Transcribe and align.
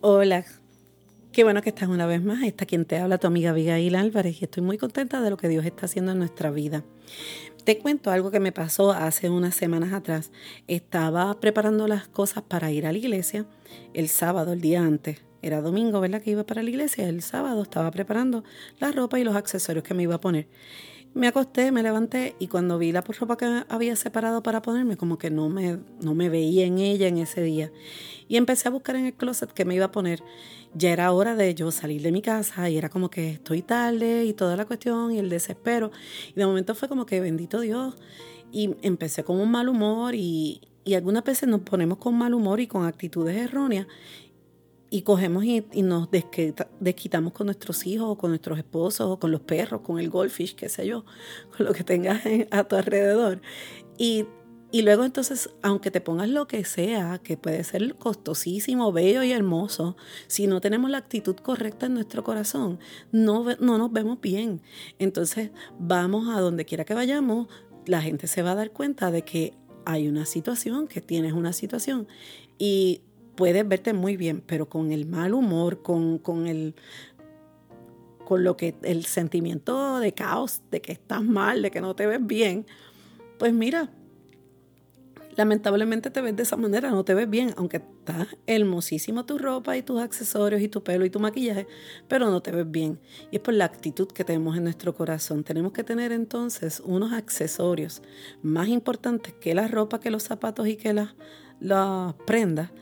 Hola, 0.00 0.44
qué 1.32 1.42
bueno 1.42 1.60
que 1.60 1.70
estás 1.70 1.88
una 1.88 2.06
vez 2.06 2.22
más. 2.22 2.44
Está 2.44 2.66
quien 2.66 2.84
te 2.84 2.98
habla, 2.98 3.18
tu 3.18 3.26
amiga 3.26 3.50
Abigail 3.50 3.96
Álvarez, 3.96 4.40
y 4.40 4.44
estoy 4.44 4.62
muy 4.62 4.78
contenta 4.78 5.20
de 5.20 5.28
lo 5.28 5.36
que 5.36 5.48
Dios 5.48 5.64
está 5.64 5.86
haciendo 5.86 6.12
en 6.12 6.18
nuestra 6.18 6.52
vida. 6.52 6.84
Te 7.64 7.78
cuento 7.78 8.12
algo 8.12 8.30
que 8.30 8.38
me 8.38 8.52
pasó 8.52 8.92
hace 8.92 9.28
unas 9.28 9.56
semanas 9.56 9.92
atrás. 9.92 10.30
Estaba 10.68 11.40
preparando 11.40 11.88
las 11.88 12.06
cosas 12.06 12.44
para 12.44 12.70
ir 12.70 12.86
a 12.86 12.92
la 12.92 12.98
iglesia 12.98 13.46
el 13.92 14.08
sábado, 14.08 14.52
el 14.52 14.60
día 14.60 14.82
antes. 14.82 15.24
Era 15.42 15.60
domingo, 15.60 15.98
¿verdad? 16.00 16.22
Que 16.22 16.30
iba 16.30 16.46
para 16.46 16.62
la 16.62 16.70
iglesia. 16.70 17.08
El 17.08 17.20
sábado 17.20 17.60
estaba 17.60 17.90
preparando 17.90 18.44
la 18.78 18.92
ropa 18.92 19.18
y 19.18 19.24
los 19.24 19.34
accesorios 19.34 19.82
que 19.82 19.94
me 19.94 20.04
iba 20.04 20.14
a 20.14 20.20
poner. 20.20 20.46
Me 21.14 21.26
acosté, 21.26 21.72
me 21.72 21.82
levanté 21.82 22.36
y 22.38 22.48
cuando 22.48 22.78
vi 22.78 22.92
la 22.92 23.00
ropa 23.00 23.36
que 23.36 23.64
había 23.68 23.96
separado 23.96 24.42
para 24.42 24.62
ponerme, 24.62 24.96
como 24.96 25.18
que 25.18 25.30
no 25.30 25.48
me, 25.48 25.78
no 26.02 26.14
me 26.14 26.28
veía 26.28 26.66
en 26.66 26.78
ella 26.78 27.08
en 27.08 27.18
ese 27.18 27.42
día. 27.42 27.72
Y 28.28 28.36
empecé 28.36 28.68
a 28.68 28.70
buscar 28.70 28.94
en 28.96 29.06
el 29.06 29.14
closet 29.14 29.50
qué 29.52 29.64
me 29.64 29.74
iba 29.74 29.86
a 29.86 29.90
poner. 29.92 30.22
Ya 30.74 30.90
era 30.90 31.10
hora 31.12 31.34
de 31.34 31.54
yo 31.54 31.70
salir 31.70 32.02
de 32.02 32.12
mi 32.12 32.20
casa 32.20 32.68
y 32.68 32.76
era 32.76 32.90
como 32.90 33.10
que 33.10 33.30
estoy 33.30 33.62
tarde 33.62 34.26
y 34.26 34.34
toda 34.34 34.56
la 34.56 34.66
cuestión 34.66 35.12
y 35.12 35.18
el 35.18 35.30
desespero. 35.30 35.90
Y 36.30 36.34
de 36.34 36.46
momento 36.46 36.74
fue 36.74 36.88
como 36.88 37.06
que 37.06 37.20
bendito 37.20 37.60
Dios. 37.60 37.96
Y 38.52 38.76
empecé 38.82 39.24
con 39.24 39.40
un 39.40 39.50
mal 39.50 39.68
humor 39.68 40.14
y, 40.14 40.60
y 40.84 40.94
algunas 40.94 41.24
veces 41.24 41.48
nos 41.48 41.62
ponemos 41.62 41.98
con 41.98 42.16
mal 42.16 42.34
humor 42.34 42.60
y 42.60 42.66
con 42.66 42.84
actitudes 42.84 43.36
erróneas 43.36 43.86
y 44.90 45.02
cogemos 45.02 45.44
y, 45.44 45.64
nos 45.82 46.08
desquitamos 46.10 47.32
con 47.32 47.46
nuestros 47.46 47.86
hijos, 47.86 48.08
o 48.08 48.18
con 48.18 48.30
nuestros 48.30 48.58
esposos, 48.58 49.08
o 49.08 49.18
con 49.18 49.30
los 49.30 49.40
perros, 49.40 49.82
con 49.82 49.98
el 49.98 50.10
goldfish, 50.10 50.54
qué 50.54 50.68
sé 50.68 50.86
yo, 50.86 51.04
con 51.56 51.66
lo 51.66 51.72
que 51.72 51.84
tengas 51.84 52.22
a 52.50 52.64
tu 52.64 52.76
alrededor. 52.76 53.40
Y, 53.96 54.26
y 54.70 54.82
luego 54.82 55.04
entonces, 55.04 55.50
aunque 55.62 55.90
te 55.90 56.00
pongas 56.00 56.28
lo 56.28 56.46
que 56.46 56.64
sea, 56.64 57.18
que 57.22 57.36
puede 57.36 57.64
ser 57.64 57.94
costosísimo, 57.96 58.92
bello 58.92 59.22
y 59.22 59.32
hermoso, 59.32 59.96
si 60.26 60.46
no 60.46 60.60
tenemos 60.60 60.90
la 60.90 60.98
actitud 60.98 61.36
correcta 61.36 61.86
en 61.86 61.94
nuestro 61.94 62.24
corazón, 62.24 62.78
no, 63.12 63.44
no 63.60 63.78
nos 63.78 63.92
vemos 63.92 64.20
bien. 64.20 64.62
Entonces 64.98 65.50
vamos 65.78 66.28
a 66.28 66.40
donde 66.40 66.64
quiera 66.64 66.84
que 66.84 66.94
vayamos, 66.94 67.48
la 67.86 68.02
gente 68.02 68.26
se 68.26 68.42
va 68.42 68.52
a 68.52 68.54
dar 68.54 68.70
cuenta 68.70 69.10
de 69.10 69.22
que 69.22 69.54
hay 69.86 70.06
una 70.06 70.26
situación, 70.26 70.86
que 70.86 71.00
tienes 71.00 71.32
una 71.32 71.54
situación. 71.54 72.06
Y 72.58 73.00
puedes 73.38 73.66
verte 73.68 73.92
muy 73.92 74.16
bien, 74.16 74.42
pero 74.44 74.68
con 74.68 74.90
el 74.90 75.06
mal 75.06 75.32
humor, 75.32 75.80
con, 75.80 76.18
con 76.18 76.48
el 76.48 76.74
con 78.24 78.42
lo 78.42 78.56
que 78.56 78.74
el 78.82 79.06
sentimiento 79.06 80.00
de 80.00 80.12
caos, 80.12 80.60
de 80.72 80.82
que 80.82 80.90
estás 80.90 81.22
mal, 81.22 81.62
de 81.62 81.70
que 81.70 81.80
no 81.80 81.94
te 81.94 82.06
ves 82.06 82.18
bien, 82.20 82.66
pues 83.38 83.52
mira, 83.52 83.90
lamentablemente 85.36 86.10
te 86.10 86.20
ves 86.20 86.34
de 86.34 86.42
esa 86.42 86.56
manera, 86.56 86.90
no 86.90 87.04
te 87.04 87.14
ves 87.14 87.30
bien, 87.30 87.54
aunque 87.56 87.76
está 87.76 88.26
hermosísimo 88.48 89.24
tu 89.24 89.38
ropa 89.38 89.76
y 89.76 89.82
tus 89.82 90.00
accesorios 90.00 90.60
y 90.60 90.68
tu 90.68 90.82
pelo 90.82 91.04
y 91.04 91.10
tu 91.10 91.20
maquillaje, 91.20 91.68
pero 92.08 92.28
no 92.28 92.42
te 92.42 92.50
ves 92.50 92.68
bien. 92.68 92.98
Y 93.30 93.36
es 93.36 93.40
por 93.40 93.54
la 93.54 93.66
actitud 93.66 94.08
que 94.08 94.24
tenemos 94.24 94.56
en 94.56 94.64
nuestro 94.64 94.94
corazón. 94.94 95.44
Tenemos 95.44 95.72
que 95.72 95.84
tener 95.84 96.10
entonces 96.10 96.82
unos 96.84 97.12
accesorios 97.12 98.02
más 98.42 98.66
importantes 98.66 99.32
que 99.32 99.54
la 99.54 99.68
ropa, 99.68 100.00
que 100.00 100.10
los 100.10 100.24
zapatos 100.24 100.66
y 100.66 100.74
que 100.74 100.92
las 100.92 102.14
prendas 102.26 102.72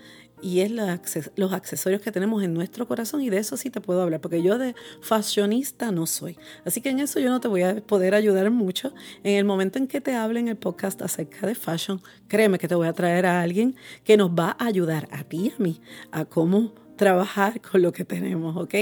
y 0.46 0.60
es 0.60 0.70
los 0.70 1.52
accesorios 1.52 2.00
que 2.00 2.12
tenemos 2.12 2.40
en 2.44 2.54
nuestro 2.54 2.86
corazón 2.86 3.20
y 3.20 3.30
de 3.30 3.38
eso 3.38 3.56
sí 3.56 3.68
te 3.68 3.80
puedo 3.80 4.00
hablar, 4.00 4.20
porque 4.20 4.44
yo 4.44 4.58
de 4.58 4.76
fashionista 5.00 5.90
no 5.90 6.06
soy. 6.06 6.38
Así 6.64 6.80
que 6.80 6.90
en 6.90 7.00
eso 7.00 7.18
yo 7.18 7.30
no 7.30 7.40
te 7.40 7.48
voy 7.48 7.62
a 7.62 7.84
poder 7.84 8.14
ayudar 8.14 8.48
mucho. 8.52 8.94
En 9.24 9.34
el 9.34 9.44
momento 9.44 9.80
en 9.80 9.88
que 9.88 10.00
te 10.00 10.14
hable 10.14 10.38
en 10.38 10.46
el 10.46 10.56
podcast 10.56 11.02
acerca 11.02 11.48
de 11.48 11.56
fashion, 11.56 12.00
créeme 12.28 12.60
que 12.60 12.68
te 12.68 12.76
voy 12.76 12.86
a 12.86 12.92
traer 12.92 13.26
a 13.26 13.42
alguien 13.42 13.74
que 14.04 14.16
nos 14.16 14.30
va 14.30 14.56
a 14.56 14.66
ayudar 14.66 15.08
a 15.10 15.24
ti 15.24 15.46
y 15.46 15.50
a 15.50 15.54
mí 15.58 15.80
a 16.12 16.24
cómo 16.24 16.85
trabajar 16.96 17.60
con 17.70 17.82
lo 17.82 17.92
que 17.92 18.04
tenemos, 18.04 18.56
¿ok? 18.56 18.74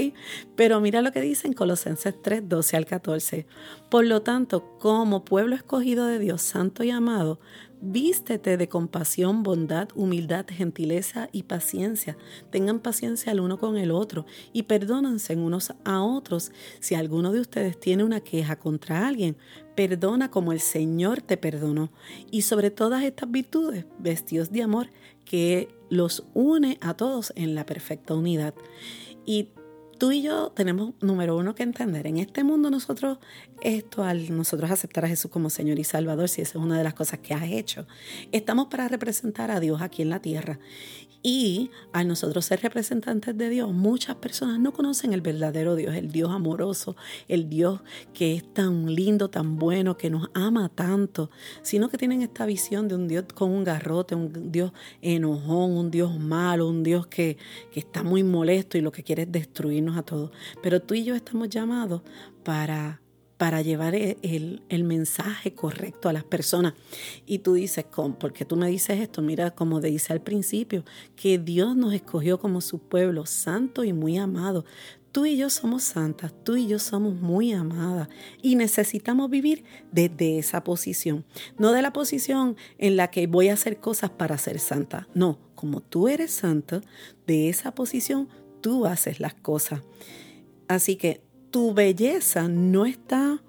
Pero 0.55 0.79
mira 0.81 1.01
lo 1.01 1.11
que 1.11 1.21
dice 1.21 1.47
en 1.47 1.53
Colosenses 1.53 2.15
3, 2.21 2.47
12 2.49 2.77
al 2.77 2.85
14. 2.85 3.45
Por 3.89 4.05
lo 4.05 4.21
tanto, 4.21 4.77
como 4.79 5.25
pueblo 5.25 5.55
escogido 5.55 6.05
de 6.07 6.19
Dios, 6.19 6.41
santo 6.41 6.83
y 6.83 6.91
amado, 6.91 7.39
Vístete 7.87 8.57
de 8.57 8.69
compasión, 8.69 9.43
bondad, 9.43 9.89
humildad, 9.95 10.45
gentileza 10.49 11.29
y 11.31 11.43
paciencia. 11.43 12.17
Tengan 12.49 12.79
paciencia 12.79 13.31
el 13.31 13.41
uno 13.41 13.59
con 13.59 13.77
el 13.77 13.91
otro 13.91 14.25
y 14.53 14.63
perdónense 14.63 15.35
unos 15.35 15.71
a 15.83 16.01
otros. 16.01 16.51
Si 16.79 16.95
alguno 16.95 17.31
de 17.31 17.41
ustedes 17.41 17.79
tiene 17.79 18.03
una 18.03 18.21
queja 18.21 18.55
contra 18.55 19.05
alguien, 19.05 19.37
perdona 19.75 20.31
como 20.31 20.51
el 20.51 20.61
Señor 20.61 21.21
te 21.21 21.37
perdonó. 21.37 21.91
Y 22.31 22.43
sobre 22.43 22.71
todas 22.71 23.03
estas 23.03 23.29
virtudes, 23.29 23.85
vestidos 23.99 24.51
de 24.51 24.63
amor 24.63 24.89
que 25.25 25.67
los 25.89 26.25
une 26.33 26.77
a 26.81 26.93
todos 26.95 27.33
en 27.35 27.55
la 27.55 27.65
perfecta 27.65 28.13
unidad. 28.13 28.53
Y 29.25 29.49
tú 29.97 30.11
y 30.11 30.21
yo 30.21 30.51
tenemos, 30.55 30.93
número 31.01 31.37
uno, 31.37 31.55
que 31.55 31.63
entender, 31.63 32.07
en 32.07 32.17
este 32.17 32.43
mundo 32.43 32.69
nosotros, 32.69 33.19
esto 33.61 34.03
al 34.03 34.35
nosotros 34.35 34.71
aceptar 34.71 35.05
a 35.05 35.07
Jesús 35.07 35.31
como 35.31 35.49
Señor 35.49 35.79
y 35.79 35.83
Salvador, 35.83 36.29
si 36.29 36.41
esa 36.41 36.57
es 36.57 36.63
una 36.63 36.77
de 36.77 36.83
las 36.83 36.93
cosas 36.93 37.19
que 37.19 37.33
has 37.33 37.43
hecho, 37.43 37.87
estamos 38.31 38.67
para 38.67 38.87
representar 38.87 39.51
a 39.51 39.59
Dios 39.59 39.81
aquí 39.81 40.01
en 40.01 40.09
la 40.09 40.21
tierra. 40.21 40.59
Y 41.27 41.71
al 41.91 42.07
nosotros 42.07 42.45
ser 42.45 42.61
representantes 42.61 43.35
de 43.35 43.49
Dios, 43.49 43.73
muchas 43.73 44.15
personas 44.17 44.59
no 44.59 44.73
conocen 44.73 45.11
el 45.11 45.21
verdadero 45.21 45.75
Dios, 45.75 45.95
el 45.95 46.11
Dios 46.11 46.29
amoroso, 46.29 46.95
el 47.27 47.49
Dios 47.49 47.81
que 48.13 48.35
es 48.35 48.53
tan 48.53 48.93
lindo, 48.93 49.27
tan 49.27 49.57
bueno, 49.57 49.97
que 49.97 50.11
nos 50.11 50.29
ama 50.35 50.69
tanto, 50.69 51.31
sino 51.63 51.89
que 51.89 51.97
tienen 51.97 52.21
esta 52.21 52.45
visión 52.45 52.87
de 52.87 52.93
un 52.93 53.07
Dios 53.07 53.25
con 53.33 53.49
un 53.49 53.63
garrote, 53.63 54.13
un 54.13 54.51
Dios 54.51 54.71
enojón, 55.01 55.71
un 55.71 55.89
Dios 55.89 56.15
malo, 56.19 56.69
un 56.69 56.83
Dios 56.83 57.07
que, 57.07 57.37
que 57.71 57.79
está 57.79 58.03
muy 58.03 58.21
molesto 58.21 58.77
y 58.77 58.81
lo 58.81 58.91
que 58.91 59.01
quiere 59.01 59.23
es 59.23 59.31
a 59.93 60.03
todos. 60.03 60.31
Pero 60.61 60.81
tú 60.81 60.93
y 60.93 61.03
yo 61.03 61.15
estamos 61.15 61.49
llamados 61.49 62.01
para 62.43 63.01
para 63.37 63.61
llevar 63.61 63.95
e, 63.95 64.17
el, 64.21 64.83
mensaje 64.83 65.53
correcto 65.53 66.09
a 66.09 66.13
las 66.13 66.23
personas. 66.23 66.73
Y 67.25 67.39
tú 67.39 67.53
dices, 67.53 67.85
¿por 67.85 68.33
qué 68.33 68.45
tú 68.45 68.55
me 68.55 68.67
dices 68.67 68.99
esto? 68.99 69.21
Mira, 69.21 69.51
como 69.51 69.81
dice 69.81 70.13
al 70.13 70.21
principio, 70.21 70.83
que 71.15 71.37
Dios 71.37 71.75
nos 71.75 71.93
escogió 71.93 72.39
como 72.39 72.61
su 72.61 72.79
pueblo 72.79 73.25
santo 73.25 73.83
y 73.83 73.93
muy 73.93 74.17
amado. 74.17 74.65
Tú 75.11 75.25
y 75.25 75.37
yo 75.37 75.49
somos 75.49 75.83
santas, 75.83 76.33
tú 76.43 76.57
y 76.57 76.67
yo 76.67 76.77
somos 76.77 77.15
muy 77.15 77.53
amadas 77.53 78.09
y 78.41 78.55
necesitamos 78.55 79.29
vivir 79.29 79.63
desde 79.93 80.39
esa 80.39 80.65
posición, 80.65 81.23
no 81.57 81.71
de 81.71 81.81
la 81.81 81.93
posición 81.93 82.57
en 82.79 82.97
la 82.97 83.09
que 83.11 83.25
voy 83.25 83.47
a 83.47 83.53
hacer 83.53 83.79
cosas 83.79 84.09
para 84.09 84.37
ser 84.37 84.59
santa, 84.59 85.07
no, 85.13 85.39
como 85.55 85.79
tú 85.79 86.09
eres 86.09 86.31
santa, 86.31 86.81
de 87.27 87.47
esa 87.47 87.73
posición 87.73 88.27
tú 88.65 88.87
haces 88.87 89.19
las 89.19 89.35
cosas. 89.35 89.81
Así 90.67 90.95
que 90.95 91.21
tu 91.51 91.75
belleza 91.75 92.47
no 92.47 92.87
está 92.87 93.43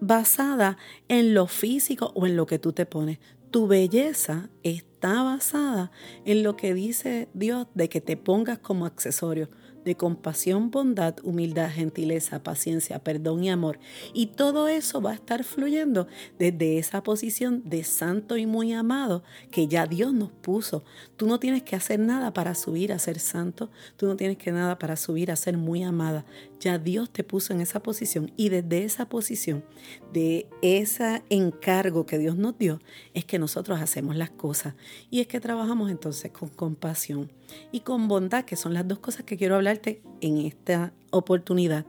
basada 0.00 0.76
en 1.08 1.32
lo 1.32 1.46
físico 1.46 2.12
o 2.14 2.26
en 2.26 2.36
lo 2.36 2.44
que 2.44 2.58
tú 2.58 2.74
te 2.74 2.84
pones. 2.84 3.20
Tu 3.50 3.66
belleza 3.66 4.50
está 4.62 5.22
basada 5.22 5.90
en 6.26 6.42
lo 6.42 6.56
que 6.56 6.74
dice 6.74 7.30
Dios 7.32 7.68
de 7.72 7.88
que 7.88 8.02
te 8.02 8.18
pongas 8.18 8.58
como 8.58 8.84
accesorio 8.84 9.48
de 9.84 9.96
compasión, 9.96 10.70
bondad, 10.70 11.16
humildad, 11.22 11.70
gentileza, 11.70 12.42
paciencia, 12.42 12.98
perdón 12.98 13.44
y 13.44 13.50
amor. 13.50 13.78
Y 14.12 14.26
todo 14.26 14.68
eso 14.68 15.00
va 15.00 15.12
a 15.12 15.14
estar 15.14 15.44
fluyendo 15.44 16.06
desde 16.38 16.78
esa 16.78 17.02
posición 17.02 17.62
de 17.64 17.84
santo 17.84 18.36
y 18.36 18.46
muy 18.46 18.72
amado 18.72 19.22
que 19.50 19.68
ya 19.68 19.86
Dios 19.86 20.12
nos 20.12 20.30
puso. 20.30 20.84
Tú 21.16 21.26
no 21.26 21.38
tienes 21.38 21.62
que 21.62 21.76
hacer 21.76 22.00
nada 22.00 22.32
para 22.32 22.54
subir 22.54 22.92
a 22.92 22.98
ser 22.98 23.18
santo, 23.18 23.70
tú 23.96 24.06
no 24.06 24.16
tienes 24.16 24.38
que 24.38 24.52
nada 24.52 24.78
para 24.78 24.96
subir 24.96 25.30
a 25.30 25.36
ser 25.36 25.56
muy 25.56 25.82
amada. 25.82 26.24
Ya 26.60 26.78
Dios 26.78 27.10
te 27.10 27.24
puso 27.24 27.54
en 27.54 27.62
esa 27.62 27.82
posición 27.82 28.32
y 28.36 28.50
desde 28.50 28.84
esa 28.84 29.08
posición, 29.08 29.64
de 30.12 30.46
ese 30.60 31.22
encargo 31.30 32.04
que 32.04 32.18
Dios 32.18 32.36
nos 32.36 32.58
dio, 32.58 32.80
es 33.14 33.24
que 33.24 33.38
nosotros 33.38 33.80
hacemos 33.80 34.14
las 34.14 34.30
cosas 34.30 34.74
y 35.10 35.20
es 35.20 35.26
que 35.26 35.40
trabajamos 35.40 35.90
entonces 35.90 36.30
con 36.32 36.50
compasión 36.50 37.32
y 37.72 37.80
con 37.80 38.08
bondad, 38.08 38.44
que 38.44 38.56
son 38.56 38.74
las 38.74 38.86
dos 38.86 38.98
cosas 38.98 39.24
que 39.24 39.38
quiero 39.38 39.56
hablarte 39.56 40.02
en 40.20 40.36
esta 40.38 40.92
oportunidad. 41.10 41.86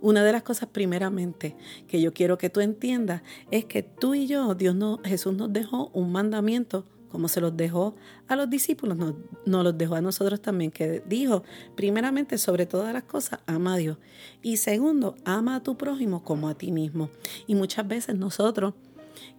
Una 0.00 0.22
de 0.22 0.30
las 0.32 0.44
cosas 0.44 0.68
primeramente 0.70 1.56
que 1.88 2.00
yo 2.00 2.12
quiero 2.12 2.38
que 2.38 2.48
tú 2.48 2.60
entiendas 2.60 3.22
es 3.50 3.64
que 3.64 3.82
tú 3.82 4.14
y 4.14 4.28
yo, 4.28 4.54
Dios 4.54 4.76
no, 4.76 5.00
Jesús 5.04 5.34
nos 5.34 5.52
dejó 5.52 5.90
un 5.94 6.12
mandamiento 6.12 6.86
como 7.10 7.28
se 7.28 7.40
los 7.40 7.56
dejó 7.56 7.94
a 8.28 8.36
los 8.36 8.50
discípulos, 8.50 8.96
nos, 8.96 9.14
nos, 9.44 9.64
los 9.64 9.78
dejó 9.78 9.94
a 9.94 10.00
nosotros 10.00 10.40
también, 10.40 10.70
que 10.70 11.02
dijo, 11.06 11.42
primeramente, 11.74 12.38
sobre 12.38 12.66
todas 12.66 12.92
las 12.92 13.04
cosas, 13.04 13.40
ama 13.46 13.74
a 13.74 13.76
Dios. 13.76 13.98
Y 14.42 14.58
segundo, 14.58 15.16
ama 15.24 15.56
a 15.56 15.62
tu 15.62 15.76
prójimo 15.76 16.22
como 16.24 16.48
a 16.48 16.54
ti 16.54 16.72
mismo. 16.72 17.10
Y 17.46 17.54
muchas 17.54 17.86
veces 17.86 18.16
nosotros 18.16 18.74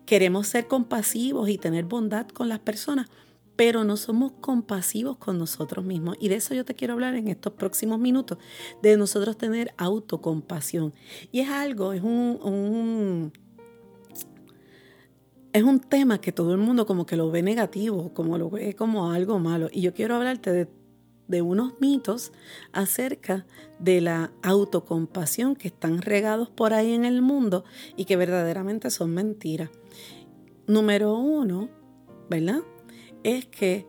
queremos 0.06 0.48
ser 0.48 0.68
compasivos 0.68 1.50
y 1.50 1.58
tener 1.58 1.86
bondad 1.86 2.28
con 2.28 2.50
las 2.50 2.60
personas, 2.60 3.08
pero 3.56 3.84
no 3.84 3.98
somos 3.98 4.32
compasivos 4.40 5.18
con 5.18 5.38
nosotros 5.38 5.84
mismos. 5.84 6.16
Y 6.20 6.30
de 6.30 6.36
eso 6.36 6.54
yo 6.54 6.64
te 6.64 6.76
quiero 6.76 6.94
hablar 6.94 7.16
en 7.16 7.28
estos 7.28 7.54
próximos 7.54 8.00
minutos, 8.00 8.38
de 8.82 8.96
nosotros 8.98 9.38
tener 9.38 9.74
autocompasión. 9.78 10.94
Y 11.32 11.42
es 11.42 11.50
algo, 11.50 11.94
es 11.94 12.04
un, 12.04 13.34
es 15.54 15.64
un 15.64 15.80
tema 15.80 16.20
que 16.20 16.32
todo 16.32 16.54
el 16.54 16.60
mundo 16.60 16.86
como 16.86 17.06
que 17.06 17.16
lo 17.16 17.32
ve 17.32 17.42
negativo, 17.42 18.14
como 18.14 18.38
lo 18.38 18.50
ve 18.50 18.76
como 18.76 19.12
algo 19.12 19.40
malo. 19.40 19.70
Y 19.72 19.82
yo 19.82 19.94
quiero 19.94 20.16
hablarte 20.16 20.68
de 21.28 21.42
unos 21.42 21.80
mitos 21.80 22.32
acerca 22.72 23.46
de 23.80 24.02
la 24.02 24.32
autocompasión 24.44 25.56
que 25.56 25.68
están 25.68 26.02
regados 26.02 26.50
por 26.50 26.74
ahí 26.74 26.94
en 26.94 27.06
el 27.06 27.22
mundo 27.22 27.64
y 27.96 28.06
que 28.06 28.16
verdaderamente 28.16 28.90
son 28.90 29.14
mentiras. 29.14 29.70
Número 30.68 31.18
uno, 31.18 31.70
¿verdad? 32.30 32.62
Es 33.24 33.46
que 33.46 33.88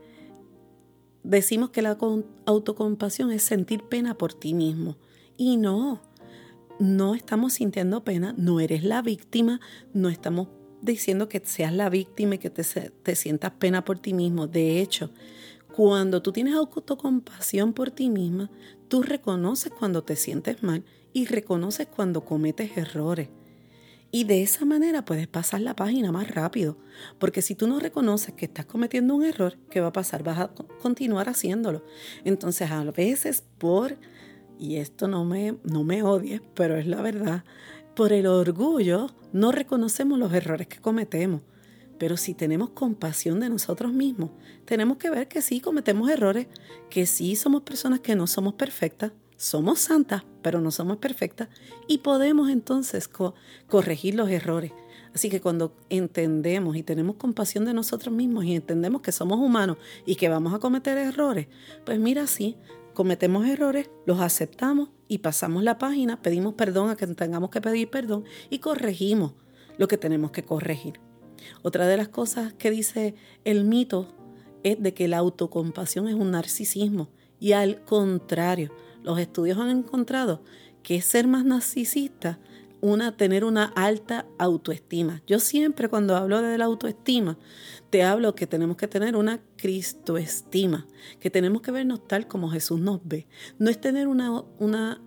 decimos 1.22 1.70
que 1.70 1.82
la 1.82 1.98
autocompasión 2.46 3.30
es 3.30 3.42
sentir 3.42 3.82
pena 3.84 4.16
por 4.16 4.32
ti 4.32 4.54
mismo. 4.54 4.96
Y 5.36 5.56
no, 5.56 6.00
no 6.78 7.14
estamos 7.14 7.54
sintiendo 7.54 8.04
pena, 8.04 8.34
no 8.36 8.60
eres 8.60 8.82
la 8.84 9.02
víctima, 9.02 9.60
no 9.92 10.08
estamos 10.08 10.48
diciendo 10.82 11.28
que 11.28 11.42
seas 11.44 11.72
la 11.72 11.88
víctima 11.88 12.36
y 12.36 12.38
que 12.38 12.50
te, 12.50 12.62
te 12.64 13.16
sientas 13.16 13.52
pena 13.52 13.84
por 13.84 13.98
ti 13.98 14.14
mismo. 14.14 14.46
De 14.46 14.80
hecho, 14.80 15.10
cuando 15.74 16.22
tú 16.22 16.32
tienes 16.32 16.54
autocompasión 16.54 17.72
por 17.72 17.90
ti 17.90 18.10
misma, 18.10 18.50
tú 18.88 19.02
reconoces 19.02 19.72
cuando 19.72 20.02
te 20.02 20.16
sientes 20.16 20.62
mal 20.62 20.84
y 21.12 21.26
reconoces 21.26 21.86
cuando 21.86 22.24
cometes 22.24 22.76
errores. 22.76 23.28
Y 24.10 24.24
de 24.24 24.42
esa 24.42 24.64
manera 24.64 25.04
puedes 25.04 25.28
pasar 25.28 25.60
la 25.60 25.76
página 25.76 26.10
más 26.10 26.30
rápido, 26.30 26.78
porque 27.18 27.42
si 27.42 27.54
tú 27.54 27.68
no 27.68 27.78
reconoces 27.78 28.34
que 28.34 28.46
estás 28.46 28.64
cometiendo 28.64 29.14
un 29.14 29.22
error, 29.22 29.58
¿qué 29.70 29.80
va 29.80 29.88
a 29.88 29.92
pasar? 29.92 30.22
Vas 30.22 30.38
a 30.38 30.48
continuar 30.80 31.28
haciéndolo. 31.28 31.84
Entonces 32.24 32.70
a 32.70 32.84
veces 32.84 33.44
por, 33.58 33.98
y 34.58 34.76
esto 34.76 35.08
no 35.08 35.26
me, 35.26 35.58
no 35.62 35.84
me 35.84 36.02
odies, 36.02 36.40
pero 36.54 36.78
es 36.78 36.86
la 36.86 37.02
verdad, 37.02 37.44
por 37.94 38.14
el 38.14 38.26
orgullo 38.26 39.10
no 39.32 39.52
reconocemos 39.52 40.18
los 40.18 40.32
errores 40.32 40.66
que 40.66 40.80
cometemos. 40.80 41.42
Pero 41.98 42.16
si 42.16 42.34
tenemos 42.34 42.70
compasión 42.70 43.40
de 43.40 43.48
nosotros 43.48 43.92
mismos, 43.92 44.30
tenemos 44.64 44.98
que 44.98 45.10
ver 45.10 45.26
que 45.26 45.42
sí 45.42 45.60
cometemos 45.60 46.08
errores, 46.08 46.46
que 46.90 47.06
sí 47.06 47.34
somos 47.34 47.62
personas 47.62 48.00
que 48.00 48.14
no 48.14 48.26
somos 48.26 48.54
perfectas, 48.54 49.12
somos 49.36 49.80
santas, 49.80 50.24
pero 50.42 50.60
no 50.60 50.70
somos 50.70 50.98
perfectas, 50.98 51.48
y 51.88 51.98
podemos 51.98 52.50
entonces 52.50 53.08
corregir 53.66 54.14
los 54.14 54.30
errores. 54.30 54.72
Así 55.14 55.30
que 55.30 55.40
cuando 55.40 55.74
entendemos 55.88 56.76
y 56.76 56.82
tenemos 56.82 57.16
compasión 57.16 57.64
de 57.64 57.74
nosotros 57.74 58.14
mismos 58.14 58.44
y 58.44 58.54
entendemos 58.54 59.00
que 59.00 59.10
somos 59.10 59.40
humanos 59.40 59.78
y 60.06 60.14
que 60.14 60.28
vamos 60.28 60.54
a 60.54 60.58
cometer 60.58 60.98
errores, 60.98 61.48
pues 61.84 61.98
mira, 61.98 62.26
sí, 62.26 62.56
cometemos 62.98 63.46
errores, 63.46 63.88
los 64.06 64.18
aceptamos 64.18 64.88
y 65.06 65.18
pasamos 65.18 65.62
la 65.62 65.78
página, 65.78 66.20
pedimos 66.20 66.54
perdón 66.54 66.90
a 66.90 66.96
quien 66.96 67.14
tengamos 67.14 67.50
que 67.50 67.60
pedir 67.60 67.90
perdón 67.90 68.24
y 68.50 68.58
corregimos 68.58 69.34
lo 69.76 69.86
que 69.86 69.96
tenemos 69.96 70.32
que 70.32 70.44
corregir. 70.44 70.98
Otra 71.62 71.86
de 71.86 71.96
las 71.96 72.08
cosas 72.08 72.54
que 72.54 72.72
dice 72.72 73.14
el 73.44 73.62
mito 73.62 74.08
es 74.64 74.82
de 74.82 74.94
que 74.94 75.06
la 75.06 75.18
autocompasión 75.18 76.08
es 76.08 76.16
un 76.16 76.32
narcisismo 76.32 77.08
y 77.38 77.52
al 77.52 77.84
contrario, 77.84 78.72
los 79.04 79.20
estudios 79.20 79.58
han 79.58 79.70
encontrado 79.70 80.42
que 80.82 81.00
ser 81.00 81.28
más 81.28 81.44
narcisista 81.44 82.40
una, 82.80 83.16
tener 83.16 83.44
una 83.44 83.64
alta 83.64 84.26
autoestima. 84.38 85.22
Yo 85.26 85.40
siempre 85.40 85.88
cuando 85.88 86.16
hablo 86.16 86.42
de 86.42 86.58
la 86.58 86.66
autoestima, 86.66 87.38
te 87.90 88.02
hablo 88.02 88.34
que 88.34 88.46
tenemos 88.46 88.76
que 88.76 88.88
tener 88.88 89.16
una 89.16 89.40
cristoestima, 89.56 90.86
que 91.20 91.30
tenemos 91.30 91.62
que 91.62 91.70
vernos 91.70 92.06
tal 92.06 92.26
como 92.28 92.50
Jesús 92.50 92.80
nos 92.80 93.00
ve. 93.04 93.26
No 93.58 93.70
es 93.70 93.80
tener 93.80 94.08
una, 94.08 94.42
una 94.58 95.00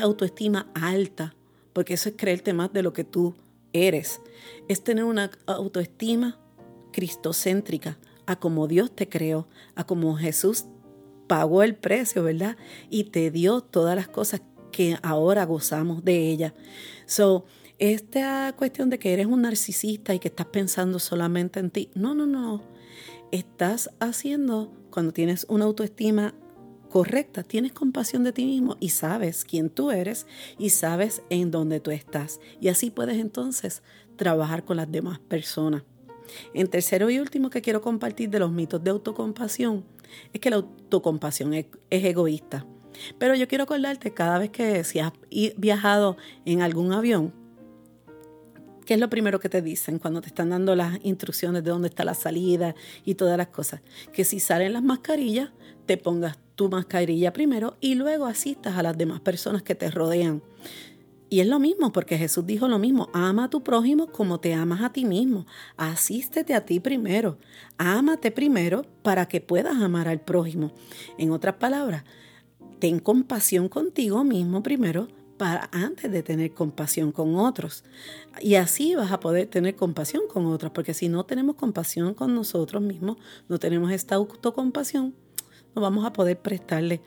autoestima 0.00 0.70
alta, 0.74 1.34
porque 1.72 1.94
eso 1.94 2.08
es 2.08 2.14
creerte 2.16 2.52
más 2.52 2.72
de 2.72 2.82
lo 2.82 2.92
que 2.92 3.04
tú 3.04 3.34
eres. 3.72 4.20
Es 4.68 4.82
tener 4.82 5.04
una 5.04 5.30
autoestima 5.46 6.38
cristocéntrica, 6.92 7.98
a 8.26 8.36
como 8.36 8.66
Dios 8.66 8.90
te 8.94 9.08
creó, 9.08 9.46
a 9.74 9.84
como 9.84 10.16
Jesús 10.16 10.64
pagó 11.26 11.62
el 11.62 11.74
precio, 11.74 12.22
¿verdad? 12.22 12.56
Y 12.90 13.04
te 13.04 13.30
dio 13.30 13.60
todas 13.60 13.96
las 13.96 14.08
cosas 14.08 14.42
que 14.70 14.96
ahora 15.02 15.44
gozamos 15.44 16.04
de 16.04 16.30
ella. 16.30 16.54
So, 17.06 17.44
esta 17.78 18.54
cuestión 18.56 18.88
de 18.90 18.98
que 18.98 19.12
eres 19.12 19.26
un 19.26 19.42
narcisista 19.42 20.14
y 20.14 20.18
que 20.18 20.28
estás 20.28 20.46
pensando 20.46 20.98
solamente 20.98 21.60
en 21.60 21.70
ti, 21.70 21.90
no, 21.94 22.14
no, 22.14 22.26
no. 22.26 22.62
Estás 23.32 23.90
haciendo, 24.00 24.72
cuando 24.90 25.12
tienes 25.12 25.46
una 25.48 25.66
autoestima 25.66 26.34
correcta, 26.88 27.42
tienes 27.42 27.72
compasión 27.72 28.24
de 28.24 28.32
ti 28.32 28.46
mismo 28.46 28.76
y 28.80 28.90
sabes 28.90 29.44
quién 29.44 29.68
tú 29.68 29.90
eres 29.90 30.26
y 30.58 30.70
sabes 30.70 31.22
en 31.28 31.50
dónde 31.50 31.80
tú 31.80 31.90
estás. 31.90 32.40
Y 32.60 32.68
así 32.68 32.90
puedes 32.90 33.18
entonces 33.18 33.82
trabajar 34.16 34.64
con 34.64 34.78
las 34.78 34.90
demás 34.90 35.18
personas. 35.18 35.82
En 36.54 36.68
tercero 36.68 37.10
y 37.10 37.18
último 37.18 37.50
que 37.50 37.62
quiero 37.62 37.82
compartir 37.82 38.30
de 38.30 38.38
los 38.38 38.50
mitos 38.50 38.82
de 38.82 38.90
autocompasión 38.90 39.84
es 40.32 40.40
que 40.40 40.50
la 40.50 40.56
autocompasión 40.56 41.54
es, 41.54 41.66
egoísta. 41.90 42.66
Pero 43.18 43.34
yo 43.34 43.48
quiero 43.48 43.64
acordarte 43.64 44.12
cada 44.12 44.38
vez 44.38 44.50
que 44.50 44.84
si 44.84 44.98
has 44.98 45.12
viajado 45.56 46.16
en 46.44 46.62
algún 46.62 46.92
avión, 46.92 47.32
¿qué 48.84 48.94
es 48.94 49.00
lo 49.00 49.10
primero 49.10 49.40
que 49.40 49.48
te 49.48 49.62
dicen 49.62 49.98
cuando 49.98 50.20
te 50.20 50.28
están 50.28 50.50
dando 50.50 50.74
las 50.76 50.98
instrucciones 51.02 51.64
de 51.64 51.70
dónde 51.70 51.88
está 51.88 52.04
la 52.04 52.14
salida 52.14 52.74
y 53.04 53.14
todas 53.14 53.36
las 53.36 53.48
cosas? 53.48 53.80
Que 54.12 54.24
si 54.24 54.40
salen 54.40 54.72
las 54.72 54.82
mascarillas, 54.82 55.50
te 55.86 55.96
pongas 55.96 56.38
tu 56.54 56.68
mascarilla 56.68 57.32
primero 57.32 57.76
y 57.80 57.94
luego 57.94 58.26
asistas 58.26 58.76
a 58.76 58.82
las 58.82 58.96
demás 58.96 59.20
personas 59.20 59.62
que 59.62 59.74
te 59.74 59.90
rodean. 59.90 60.42
Y 61.28 61.40
es 61.40 61.48
lo 61.48 61.58
mismo, 61.58 61.92
porque 61.92 62.18
Jesús 62.18 62.46
dijo 62.46 62.68
lo 62.68 62.78
mismo, 62.78 63.10
ama 63.12 63.44
a 63.44 63.50
tu 63.50 63.64
prójimo 63.64 64.06
como 64.06 64.38
te 64.38 64.54
amas 64.54 64.82
a 64.82 64.92
ti 64.92 65.04
mismo, 65.04 65.44
asístete 65.76 66.54
a 66.54 66.64
ti 66.64 66.78
primero, 66.78 67.38
ámate 67.78 68.30
primero 68.30 68.86
para 69.02 69.26
que 69.26 69.40
puedas 69.40 69.76
amar 69.76 70.06
al 70.06 70.20
prójimo. 70.20 70.72
En 71.18 71.32
otras 71.32 71.56
palabras, 71.56 72.04
ten 72.78 72.98
compasión 72.98 73.68
contigo 73.68 74.24
mismo 74.24 74.62
primero 74.62 75.08
para 75.36 75.68
antes 75.72 76.10
de 76.10 76.22
tener 76.22 76.52
compasión 76.52 77.12
con 77.12 77.36
otros. 77.36 77.84
Y 78.40 78.54
así 78.54 78.94
vas 78.94 79.12
a 79.12 79.20
poder 79.20 79.48
tener 79.48 79.76
compasión 79.76 80.22
con 80.28 80.46
otros, 80.46 80.72
porque 80.72 80.94
si 80.94 81.08
no 81.08 81.24
tenemos 81.24 81.56
compasión 81.56 82.14
con 82.14 82.34
nosotros 82.34 82.82
mismos, 82.82 83.18
no 83.48 83.58
tenemos 83.58 83.90
esta 83.90 84.14
autocompasión, 84.14 85.14
no 85.74 85.82
vamos 85.82 86.04
a 86.04 86.12
poder 86.12 86.40
prestarle 86.40 87.02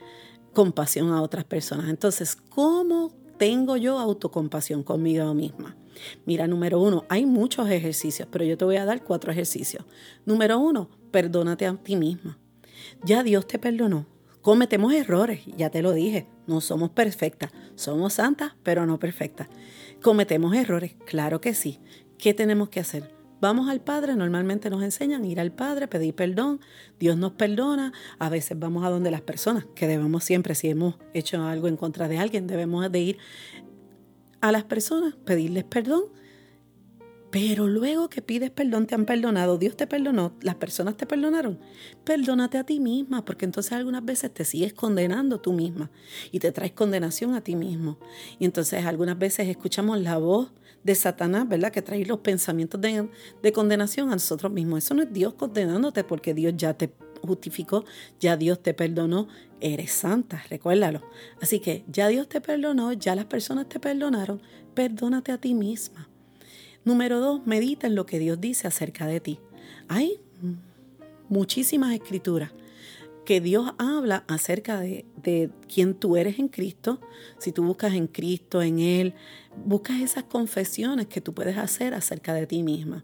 compasión 0.54 1.12
a 1.12 1.22
otras 1.22 1.46
personas. 1.46 1.90
Entonces, 1.90 2.36
¿cómo 2.36 3.12
tengo 3.38 3.78
yo 3.78 4.00
autocompasión 4.00 4.84
conmigo 4.84 5.34
misma? 5.34 5.76
Mira, 6.26 6.48
número 6.48 6.80
uno, 6.80 7.06
hay 7.10 7.26
muchos 7.26 7.70
ejercicios, 7.70 8.28
pero 8.32 8.46
yo 8.46 8.58
te 8.58 8.66
voy 8.66 8.78
a 8.78 8.86
dar 8.86 9.04
cuatro 9.04 9.32
ejercicios. 9.32 9.86
Número 10.26 10.60
uno, 10.60 10.90
perdónate 11.12 11.66
a 11.66 11.76
ti 11.76 11.96
misma. 11.96 12.38
Ya 13.04 13.24
Dios 13.24 13.48
te 13.48 13.60
perdonó. 13.60 14.06
Cometemos 14.42 14.94
errores, 14.94 15.42
ya 15.58 15.70
te 15.70 15.82
lo 15.82 15.92
dije, 15.92 16.28
no 16.48 16.62
somos 16.62 16.92
perfectas, 16.92 17.52
somos 17.76 18.14
santas, 18.14 18.54
pero 18.64 18.86
no 18.86 18.98
perfectas. 18.98 19.50
Cometemos 20.02 20.56
errores, 20.56 20.96
claro 21.06 21.42
que 21.42 21.54
sí. 21.54 21.80
¿Qué 22.18 22.34
tenemos 22.34 22.70
que 22.70 22.80
hacer? 22.80 23.14
Vamos 23.42 23.70
al 23.70 23.82
Padre, 23.82 24.16
normalmente 24.16 24.70
nos 24.70 24.82
enseñan 24.84 25.26
ir 25.26 25.40
al 25.40 25.52
Padre, 25.52 25.88
pedir 25.88 26.14
perdón, 26.14 26.62
Dios 27.00 27.18
nos 27.18 27.34
perdona, 27.34 27.94
a 28.18 28.30
veces 28.30 28.58
vamos 28.58 28.86
a 28.86 28.90
donde 28.90 29.12
las 29.12 29.22
personas, 29.22 29.66
que 29.76 29.88
debemos 29.88 30.24
siempre, 30.24 30.56
si 30.56 30.70
hemos 30.70 30.96
hecho 31.14 31.42
algo 31.44 31.68
en 31.68 31.78
contra 31.78 32.08
de 32.08 32.18
alguien, 32.18 32.48
debemos 32.48 32.90
de 32.92 33.00
ir 33.00 33.18
a 34.42 34.52
las 34.52 34.64
personas, 34.64 35.16
pedirles 35.26 35.66
perdón, 35.66 36.04
pero 37.32 37.68
luego 37.68 38.10
que 38.10 38.22
pides 38.22 38.50
perdón, 38.50 38.88
te 38.88 38.96
han 38.96 39.06
perdonado, 39.06 39.58
Dios 39.58 39.78
te 39.78 39.86
perdonó, 39.86 40.34
las 40.42 40.56
personas 40.56 40.98
te 40.98 41.06
perdonaron, 41.06 41.60
perdónate 42.04 42.58
a 42.58 42.64
ti 42.64 42.80
misma, 42.80 43.24
porque 43.24 43.46
entonces 43.46 43.74
algunas 43.74 44.04
veces 44.04 44.34
te 44.34 44.46
sigues 44.46 44.74
condenando 44.74 45.40
tú 45.40 45.54
misma 45.54 45.92
y 46.32 46.40
te 46.40 46.52
traes 46.52 46.72
condenación 46.72 47.36
a 47.36 47.42
ti 47.42 47.56
mismo. 47.56 48.00
Y 48.40 48.46
entonces 48.46 48.86
algunas 48.86 49.18
veces 49.18 49.48
escuchamos 49.48 50.00
la 50.00 50.18
voz 50.18 50.52
de 50.84 50.96
Satanás, 50.96 51.48
¿verdad? 51.48 51.72
Que 51.72 51.82
trae 51.82 52.06
los 52.06 52.20
pensamientos 52.20 52.82
de, 52.82 53.10
de 53.44 53.52
condenación 53.52 54.10
a 54.10 54.14
nosotros 54.14 54.52
mismos. 54.52 54.86
Eso 54.86 54.94
no 54.96 55.04
es 55.04 55.14
Dios 55.14 55.36
condenándote 55.36 56.04
porque 56.04 56.34
Dios 56.34 56.54
ya 56.58 56.74
te 56.74 56.92
justificó, 57.22 57.86
ya 58.20 58.38
Dios 58.38 58.64
te 58.64 58.74
perdonó, 58.74 59.28
eres 59.60 59.92
santa, 59.92 60.42
recuérdalo. 60.50 61.04
Así 61.42 61.60
que 61.60 61.84
ya 61.88 62.08
Dios 62.08 62.28
te 62.28 62.42
perdonó, 62.42 62.94
ya 62.94 63.16
las 63.16 63.26
personas 63.26 63.68
te 63.70 63.80
perdonaron, 63.80 64.42
perdónate 64.74 65.32
a 65.32 65.38
ti 65.38 65.54
misma. 65.54 66.09
Número 66.86 67.20
dos, 67.20 67.46
medita 67.46 67.88
en 67.88 67.96
lo 67.96 68.06
que 68.06 68.20
Dios 68.20 68.40
dice 68.40 68.68
acerca 68.68 69.06
de 69.06 69.20
ti. 69.20 69.40
Hay 69.88 70.20
muchísimas 71.28 71.94
escrituras 71.94 72.52
que 73.30 73.42
Dios 73.42 73.74
habla 73.78 74.24
acerca 74.28 74.80
de, 74.80 75.06
de 75.22 75.52
quién 75.72 75.94
tú 75.94 76.18
eres 76.18 76.40
en 76.40 76.48
Cristo. 76.48 77.00
Si 77.38 77.52
tú 77.52 77.64
buscas 77.64 77.94
en 77.94 78.08
Cristo, 78.08 78.64
en 78.64 78.80
Él, 78.80 79.14
buscas 79.66 80.02
esas 80.02 80.24
confesiones 80.24 81.06
que 81.06 81.22
tú 81.22 81.36
puedes 81.36 81.56
hacer 81.56 81.94
acerca 81.94 82.34
de 82.34 82.48
ti 82.48 82.64
misma. 82.64 83.04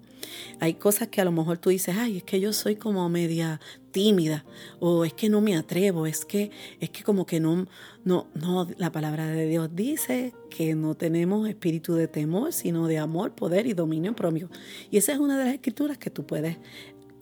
Hay 0.59 0.73
cosas 0.73 1.09
que 1.09 1.21
a 1.21 1.25
lo 1.25 1.31
mejor 1.31 1.59
tú 1.59 1.69
dices, 1.69 1.95
ay, 1.95 2.17
es 2.17 2.23
que 2.23 2.39
yo 2.39 2.53
soy 2.53 2.75
como 2.75 3.07
media 3.07 3.61
tímida, 3.91 4.45
o 4.79 5.05
es 5.05 5.13
que 5.13 5.29
no 5.29 5.41
me 5.41 5.55
atrevo, 5.55 6.07
es 6.07 6.25
que, 6.25 6.49
es 6.79 6.89
que 6.89 7.03
como 7.03 7.27
que 7.27 7.39
no, 7.39 7.67
no, 8.03 8.25
no, 8.33 8.67
la 8.79 8.91
palabra 8.91 9.27
de 9.27 9.45
Dios 9.45 9.75
dice 9.75 10.33
que 10.49 10.73
no 10.73 10.95
tenemos 10.95 11.47
espíritu 11.47 11.93
de 11.93 12.07
temor, 12.07 12.51
sino 12.51 12.87
de 12.87 12.97
amor, 12.97 13.35
poder 13.35 13.67
y 13.67 13.73
dominio 13.73 14.15
propio. 14.15 14.49
Y 14.89 14.97
esa 14.97 15.11
es 15.11 15.19
una 15.19 15.37
de 15.37 15.45
las 15.45 15.53
escrituras 15.53 15.99
que 15.99 16.09
tú 16.09 16.25
puedes 16.25 16.57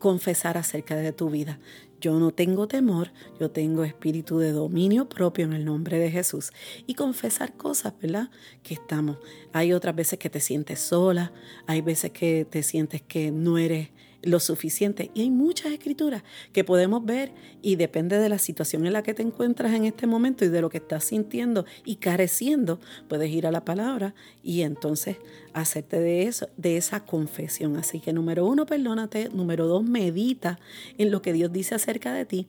confesar 0.03 0.57
acerca 0.57 0.98
de 0.98 1.13
tu 1.13 1.29
vida. 1.29 1.60
Yo 2.03 2.19
no 2.19 2.31
tengo 2.31 2.67
temor, 2.67 3.13
yo 3.39 3.50
tengo 3.50 3.86
espíritu 3.86 4.38
de 4.38 4.51
dominio 4.51 5.07
propio 5.07 5.45
en 5.45 5.53
el 5.53 5.63
nombre 5.63 5.98
de 6.00 6.12
Jesús. 6.12 6.51
Y 6.86 6.95
confesar 6.95 7.55
cosas, 7.55 7.93
¿verdad? 8.01 8.29
Que 8.62 8.74
estamos. 8.74 9.19
Hay 9.53 9.72
otras 9.72 9.95
veces 9.95 10.19
que 10.19 10.29
te 10.29 10.41
sientes 10.41 10.81
sola, 10.81 11.31
hay 11.65 11.79
veces 11.79 12.12
que 12.12 12.45
te 12.45 12.62
sientes 12.62 13.01
que 13.01 13.31
no 13.31 13.57
eres 13.57 13.91
lo 14.24 14.39
suficiente. 14.39 15.12
Y 15.13 15.22
hay 15.22 15.30
muchas 15.30 15.72
escrituras 15.72 16.24
que 16.51 16.63
podemos 16.63 17.06
ver 17.06 17.34
y 17.62 17.75
depende 17.75 18.18
de 18.18 18.30
la 18.30 18.39
situación 18.39 18.86
en 18.86 18.94
la 18.94 19.03
que 19.03 19.13
te 19.13 19.22
encuentras 19.22 19.74
en 19.74 19.86
este 19.86 20.08
momento 20.08 20.46
y 20.46 20.50
de 20.50 20.62
lo 20.62 20.70
que 20.70 20.77
estás 20.77 21.03
sintiendo 21.03 21.65
y 21.86 21.98
careciendo, 21.98 22.80
puedes 23.08 23.30
ir 23.30 23.46
a 23.46 23.51
la 23.51 23.65
palabra 23.65 24.15
y 24.42 24.62
entonces 24.62 25.18
hacerte 25.53 26.00
de 26.00 26.24
eso, 26.24 26.48
de 26.58 26.77
esa 26.77 27.06
confesión. 27.06 27.75
Así 27.75 28.00
que 28.00 28.13
número 28.13 28.46
uno, 28.46 28.65
perdónate. 28.65 29.30
Número 29.30 29.68
dos, 29.68 29.84
medita 29.84 30.60
en 30.98 31.12
lo 31.12 31.22
que 31.22 31.34
Dios 31.34 31.51
dice 31.51 31.75
acerca 31.75 32.13
de 32.13 32.25
ti. 32.25 32.48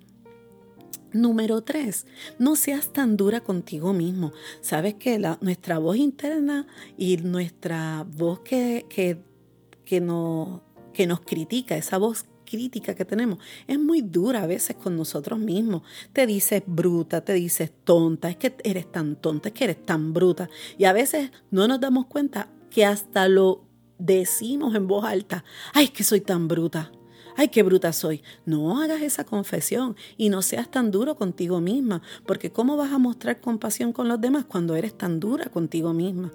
Número 1.12 1.62
tres, 1.62 2.07
no 2.40 2.57
seas 2.57 2.93
tan 2.93 3.16
dura 3.16 3.40
contigo 3.40 3.93
mismo. 3.93 4.33
Sabes 4.61 4.95
que 4.95 5.21
la, 5.21 5.38
nuestra 5.40 5.78
voz 5.78 5.97
interna 5.97 6.66
y 6.99 7.19
nuestra 7.19 8.04
voz 8.16 8.40
que, 8.40 8.85
que, 8.88 9.19
que 9.85 10.00
nos 10.00 10.61
que 10.95 11.07
nos 11.07 11.21
critica, 11.21 11.77
esa 11.77 11.99
voz 11.99 12.25
crítica 12.47 12.95
que 12.95 13.05
tenemos, 13.05 13.39
es 13.67 13.79
muy 13.79 14.01
dura 14.01 14.43
a 14.43 14.47
veces 14.47 14.77
con 14.77 14.97
nosotros 14.97 15.39
mismos. 15.39 15.83
Te 16.13 16.27
dices 16.27 16.63
bruta, 16.67 17.23
te 17.23 17.35
dices 17.35 17.71
tonta, 17.85 18.31
es 18.31 18.37
que 18.37 18.55
eres 18.65 18.91
tan 18.91 19.17
tonta, 19.17 19.49
es 19.49 19.55
que 19.55 19.65
eres 19.65 19.85
tan 19.85 20.15
bruta. 20.15 20.49
Y 20.79 20.85
a 20.85 20.93
veces 20.93 21.31
no 21.51 21.69
nos 21.69 21.81
damos 21.81 22.07
cuenta 22.07 22.49
que 22.71 22.87
hasta 22.87 23.29
lo 23.29 23.65
decimos 23.99 24.75
en 24.75 24.87
voz 24.87 25.05
alta, 25.05 25.45
ay, 25.73 25.85
es 25.85 25.91
que 25.91 26.05
soy 26.05 26.21
tan 26.21 26.49
bruta 26.49 26.91
ay, 27.37 27.49
qué 27.49 27.62
bruta 27.62 27.93
soy. 27.93 28.23
No 28.47 28.81
hagas 28.81 29.03
esa 29.03 29.25
confesión 29.25 29.97
y 30.17 30.29
no 30.29 30.43
seas 30.43 30.71
tan 30.71 30.91
duro 30.91 31.17
contigo 31.17 31.61
misma, 31.61 32.03
porque 32.26 32.50
¿cómo 32.50 32.76
vas 32.76 32.93
a 32.93 32.99
mostrar 32.99 33.41
compasión 33.41 33.93
con 33.93 34.09
los 34.09 34.21
demás 34.21 34.45
cuando 34.45 34.76
eres 34.76 34.97
tan 34.97 35.21
dura 35.21 35.47
contigo 35.47 35.93
misma? 35.93 36.33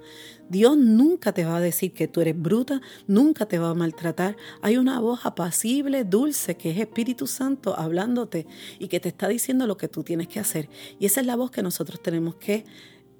Dios 0.48 0.76
nunca 0.76 1.32
te 1.32 1.44
va 1.44 1.56
a 1.56 1.60
decir 1.60 1.92
que 1.92 2.08
tú 2.08 2.20
eres 2.20 2.40
bruta, 2.40 2.80
nunca 3.06 3.46
te 3.46 3.58
va 3.58 3.70
a 3.70 3.74
maltratar. 3.74 4.36
Hay 4.62 4.76
una 4.76 4.98
voz 4.98 5.24
apacible, 5.24 6.04
dulce, 6.04 6.56
que 6.56 6.70
es 6.70 6.78
Espíritu 6.78 7.26
Santo 7.26 7.78
hablándote 7.78 8.46
y 8.78 8.88
que 8.88 8.98
te 8.98 9.08
está 9.08 9.28
diciendo 9.28 9.66
lo 9.66 9.76
que 9.76 9.88
tú 9.88 10.02
tienes 10.02 10.26
que 10.28 10.40
hacer. 10.40 10.68
Y 10.98 11.06
esa 11.06 11.20
es 11.20 11.26
la 11.26 11.36
voz 11.36 11.50
que 11.50 11.62
nosotros 11.62 12.02
tenemos 12.02 12.34
que 12.34 12.64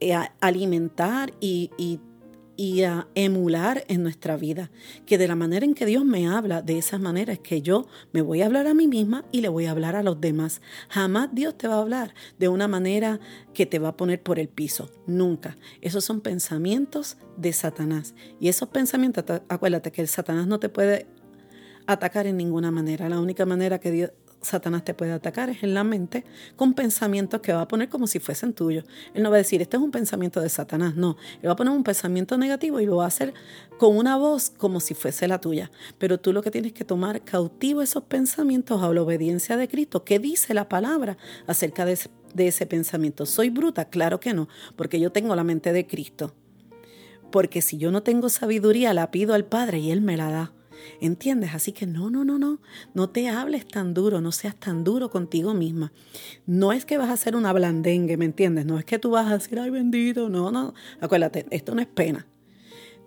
eh, 0.01 0.17
alimentar 0.41 1.33
y, 1.41 1.71
y 1.79 2.01
y 2.61 2.83
a 2.83 3.09
emular 3.15 3.87
en 3.89 4.03
nuestra 4.03 4.37
vida. 4.37 4.71
Que 5.07 5.17
de 5.17 5.27
la 5.27 5.35
manera 5.35 5.65
en 5.65 5.73
que 5.73 5.87
Dios 5.87 6.05
me 6.05 6.29
habla, 6.29 6.61
de 6.61 6.77
esa 6.77 6.99
manera 6.99 7.33
es 7.33 7.39
que 7.39 7.63
yo 7.63 7.87
me 8.13 8.21
voy 8.21 8.43
a 8.43 8.47
hablar 8.47 8.67
a 8.67 8.75
mí 8.75 8.87
misma 8.87 9.25
y 9.33 9.41
le 9.41 9.49
voy 9.49 9.65
a 9.65 9.71
hablar 9.71 9.97
a 9.97 10.03
los 10.03 10.21
demás. 10.21 10.61
Jamás 10.91 11.31
Dios 11.33 11.57
te 11.57 11.69
va 11.69 11.77
a 11.77 11.81
hablar 11.81 12.13
de 12.39 12.49
una 12.49 12.69
manera 12.69 13.19
que 13.55 13.65
te 13.65 13.79
va 13.79 13.89
a 13.89 13.97
poner 13.97 14.23
por 14.23 14.39
el 14.39 14.49
piso. 14.51 14.91
Nunca. 15.07 15.57
Esos 15.81 16.05
son 16.05 16.21
pensamientos 16.21 17.17
de 17.39 17.55
Satanás. 17.55 18.15
Y 18.41 18.49
esos 18.49 18.69
pensamientos, 18.69 19.25
acuérdate 19.49 19.91
que 19.91 20.03
el 20.03 20.09
Satanás 20.09 20.47
no 20.47 20.61
te 20.61 20.69
puede 20.69 21.07
atacar 21.87 22.27
en 22.27 22.37
ninguna 22.37 22.71
manera. 22.71 23.09
La 23.09 23.21
única 23.21 23.47
manera 23.47 23.81
que 23.81 23.91
Dios, 23.91 24.11
Satanás 24.43 24.85
te 24.85 24.95
puede 24.95 25.13
atacar 25.13 25.51
es 25.51 25.63
en 25.63 25.75
la 25.75 25.85
mente 25.85 26.25
con 26.57 26.73
pensamientos 26.73 27.41
que 27.41 27.53
va 27.53 27.63
a 27.63 27.69
poner 27.69 27.89
como 27.89 28.07
si 28.07 28.21
fuesen 28.21 28.55
tuyos. 28.55 28.85
Él 29.15 29.23
no 29.23 29.31
va 29.31 29.37
a 29.37 29.39
decir, 29.39 29.61
este 29.61 29.77
es 29.77 29.83
un 29.83 29.91
pensamiento 29.91 30.41
de 30.41 30.49
Satanás, 30.49 30.97
no. 30.97 31.17
Él 31.43 31.49
va 31.49 31.53
a 31.53 31.57
poner 31.57 31.73
un 31.75 31.85
pensamiento 31.85 32.39
negativo 32.39 32.81
y 32.81 32.87
lo 32.87 32.97
va 32.97 33.05
a 33.05 33.09
hacer 33.09 33.35
con 33.79 33.97
una 33.97 34.17
voz 34.17 34.51
como 34.51 34.81
si 34.81 34.95
fuese 34.95 35.29
la 35.29 35.41
tuya. 35.41 35.71
Pero 35.99 36.19
tú 36.19 36.33
lo 36.33 36.43
que 36.43 36.51
tienes 36.51 36.73
que 36.73 36.85
tomar 36.85 37.23
cautivo 37.23 37.83
esos 37.83 38.05
pensamientos 38.05 38.83
a 38.83 38.93
la 38.93 39.03
obediencia 39.03 39.57
de 39.57 39.69
Cristo. 39.69 40.05
¿Qué 40.05 40.19
dice 40.19 40.55
la 40.55 40.69
palabra 40.69 41.19
acerca 41.47 41.85
de 41.85 41.93
ese, 41.93 42.11
de 42.35 42.49
ese 42.49 42.67
pensamiento? 42.67 43.27
¿Soy 43.27 43.51
bruta? 43.51 43.91
Claro 43.91 44.21
que 44.21 44.33
no, 44.33 44.49
porque 44.77 45.01
yo 45.01 45.13
tengo 45.13 45.35
la 45.37 45.45
mente 45.45 45.73
de 45.73 45.87
Cristo. 45.87 46.35
Porque 47.31 47.63
si 47.63 47.77
yo 47.77 47.91
no 47.91 48.03
tengo 48.03 48.29
sabiduría, 48.29 48.95
la 48.95 49.11
pido 49.11 49.35
al 49.35 49.45
Padre 49.45 49.79
y 49.79 49.91
Él 49.91 50.01
me 50.01 50.17
la 50.17 50.31
da. 50.31 50.53
¿Entiendes? 51.01 51.55
Así 51.55 51.73
que 51.73 51.87
no, 51.87 52.11
no, 52.11 52.25
no, 52.25 52.39
no. 52.39 52.61
No 52.95 53.11
te 53.11 53.29
hables 53.29 53.67
tan 53.67 53.95
duro, 53.95 54.21
no 54.21 54.33
seas 54.33 54.57
tan 54.57 54.85
duro 54.85 55.11
contigo 55.11 55.55
misma. 55.55 55.93
No 56.47 56.73
es 56.73 56.85
que 56.85 56.99
vas 56.99 57.09
a 57.11 57.15
hacer 57.15 57.37
una 57.37 57.53
blandengue, 57.53 58.17
¿me 58.17 58.25
entiendes? 58.25 58.67
No 58.67 58.79
es 58.79 58.85
que 58.85 58.99
tú 58.99 59.11
vas 59.11 59.31
a 59.31 59.39
decir, 59.39 59.59
ay 59.59 59.71
bendito, 59.71 60.29
no, 60.29 60.51
no. 60.51 60.75
Acuérdate, 61.01 61.47
esto 61.51 61.75
no 61.75 61.81
es 61.81 61.87
pena. 61.87 62.27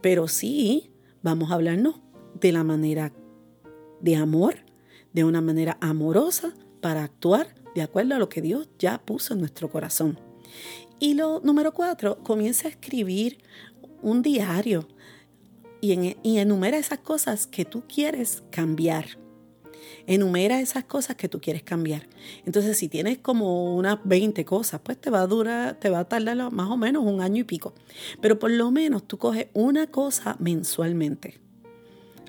Pero 0.01 0.27
sí, 0.27 0.91
vamos 1.21 1.51
a 1.51 1.55
hablarnos 1.55 2.01
de 2.39 2.51
la 2.51 2.63
manera 2.63 3.13
de 4.01 4.15
amor, 4.15 4.55
de 5.13 5.23
una 5.23 5.41
manera 5.41 5.77
amorosa 5.79 6.53
para 6.81 7.03
actuar 7.03 7.55
de 7.75 7.81
acuerdo 7.81 8.15
a 8.15 8.19
lo 8.19 8.29
que 8.29 8.41
Dios 8.41 8.69
ya 8.77 8.99
puso 9.03 9.33
en 9.33 9.39
nuestro 9.39 9.69
corazón. 9.69 10.19
Y 10.99 11.15
lo 11.15 11.39
número 11.41 11.73
cuatro, 11.73 12.19
comienza 12.23 12.67
a 12.67 12.71
escribir 12.71 13.39
un 14.01 14.21
diario 14.21 14.87
y, 15.83 16.37
enumera 16.37 16.77
esas 16.77 16.99
cosas 16.99 17.45
que 17.45 17.65
tú 17.65 17.83
quieres 17.93 18.41
cambiar. 18.51 19.05
Enumera 20.07 20.61
esas 20.61 20.85
cosas 20.85 21.17
que 21.17 21.27
tú 21.27 21.41
quieres 21.41 21.63
cambiar. 21.63 22.07
Entonces, 22.45 22.77
si 22.77 22.87
tienes 22.87 23.17
como 23.17 23.75
unas 23.75 23.99
20 24.05 24.45
cosas, 24.45 24.79
pues 24.81 24.99
te 24.99 25.09
va 25.09 25.21
a 25.21 25.27
durar, 25.27 25.77
te 25.79 25.89
va 25.89 25.99
a 25.99 26.05
tardar 26.05 26.37
más 26.51 26.69
o 26.69 26.77
menos 26.77 27.03
un 27.03 27.19
año 27.19 27.41
y 27.41 27.43
pico. 27.43 27.73
Pero 28.21 28.39
por 28.39 28.51
lo 28.51 28.71
menos 28.71 29.05
tú 29.05 29.17
coges 29.17 29.47
una 29.53 29.87
cosa 29.87 30.37
mensualmente. 30.39 31.41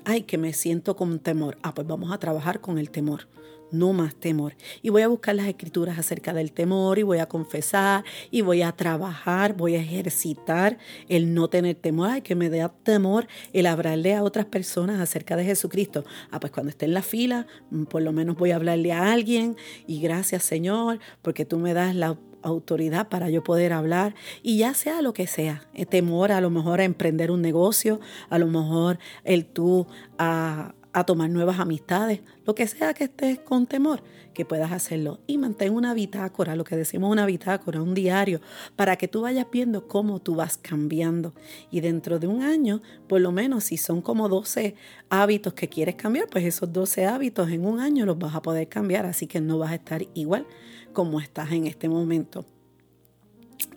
Ay, 0.03 0.23
que 0.23 0.37
me 0.37 0.51
siento 0.51 0.97
con 0.97 1.19
temor. 1.19 1.57
Ah, 1.63 1.73
pues 1.73 1.87
vamos 1.87 2.11
a 2.11 2.19
trabajar 2.19 2.59
con 2.59 2.77
el 2.77 2.89
temor 2.89 3.27
no 3.71 3.93
más 3.93 4.15
temor. 4.15 4.55
Y 4.81 4.89
voy 4.89 5.01
a 5.01 5.07
buscar 5.07 5.35
las 5.35 5.47
escrituras 5.47 5.97
acerca 5.99 6.33
del 6.33 6.51
temor 6.51 6.99
y 6.99 7.03
voy 7.03 7.19
a 7.19 7.27
confesar 7.27 8.03
y 8.31 8.41
voy 8.41 8.61
a 8.61 8.71
trabajar, 8.71 9.55
voy 9.55 9.75
a 9.75 9.81
ejercitar 9.81 10.77
el 11.09 11.33
no 11.33 11.49
tener 11.49 11.75
temor. 11.75 12.09
Ay, 12.09 12.21
que 12.21 12.35
me 12.35 12.49
dé 12.49 12.67
temor 12.83 13.27
el 13.53 13.65
hablarle 13.65 14.15
a 14.15 14.23
otras 14.23 14.45
personas 14.45 14.99
acerca 14.99 15.35
de 15.35 15.45
Jesucristo. 15.45 16.03
Ah, 16.31 16.39
pues 16.39 16.51
cuando 16.51 16.69
esté 16.69 16.85
en 16.85 16.93
la 16.93 17.01
fila, 17.01 17.47
mm, 17.71 17.83
por 17.83 18.01
lo 18.01 18.11
menos 18.11 18.35
voy 18.35 18.51
a 18.51 18.55
hablarle 18.55 18.91
a 18.91 19.11
alguien 19.11 19.55
y 19.87 20.01
gracias 20.01 20.43
Señor, 20.43 20.99
porque 21.21 21.45
tú 21.45 21.59
me 21.59 21.73
das 21.73 21.95
la 21.95 22.17
autoridad 22.45 23.09
para 23.09 23.29
yo 23.29 23.43
poder 23.43 23.73
hablar 23.73 24.13
y 24.43 24.59
ya 24.59 24.73
sea 24.73 25.01
lo 25.01 25.13
que 25.13 25.27
sea, 25.27 25.67
eh, 25.73 25.85
temor 25.85 26.31
a 26.31 26.41
lo 26.41 26.49
mejor 26.49 26.79
a 26.79 26.83
emprender 26.83 27.31
un 27.31 27.41
negocio, 27.41 27.99
a 28.29 28.37
lo 28.37 28.47
mejor 28.47 28.99
el 29.23 29.45
tú 29.45 29.87
a, 30.17 30.75
a 30.95 31.03
tomar 31.03 31.29
nuevas 31.29 31.59
amistades, 31.59 32.21
lo 32.45 32.55
que 32.55 32.65
sea 32.67 32.93
que 32.93 33.03
estés 33.03 33.37
con 33.39 33.67
temor, 33.67 34.01
que 34.33 34.45
puedas 34.45 34.71
hacerlo. 34.71 35.19
Y 35.27 35.37
mantén 35.37 35.73
una 35.73 35.93
bitácora, 35.93 36.55
lo 36.55 36.63
que 36.63 36.77
decimos 36.77 37.11
una 37.11 37.25
bitácora, 37.25 37.81
un 37.81 37.93
diario, 37.93 38.39
para 38.77 38.95
que 38.95 39.09
tú 39.09 39.23
vayas 39.23 39.45
viendo 39.51 39.89
cómo 39.89 40.21
tú 40.21 40.35
vas 40.35 40.55
cambiando. 40.55 41.33
Y 41.69 41.81
dentro 41.81 42.17
de 42.17 42.27
un 42.27 42.43
año, 42.43 42.81
por 43.09 43.19
lo 43.19 43.33
menos 43.33 43.65
si 43.65 43.75
son 43.75 44.01
como 44.01 44.29
12 44.29 44.75
hábitos 45.09 45.53
que 45.53 45.67
quieres 45.67 45.95
cambiar, 45.95 46.29
pues 46.31 46.45
esos 46.45 46.71
12 46.71 47.05
hábitos 47.05 47.51
en 47.51 47.65
un 47.65 47.81
año 47.81 48.05
los 48.05 48.17
vas 48.17 48.33
a 48.33 48.41
poder 48.41 48.69
cambiar, 48.69 49.05
así 49.05 49.27
que 49.27 49.41
no 49.41 49.57
vas 49.57 49.71
a 49.71 49.75
estar 49.75 50.01
igual 50.13 50.47
como 50.93 51.19
estás 51.19 51.51
en 51.51 51.67
este 51.67 51.89
momento. 51.89 52.45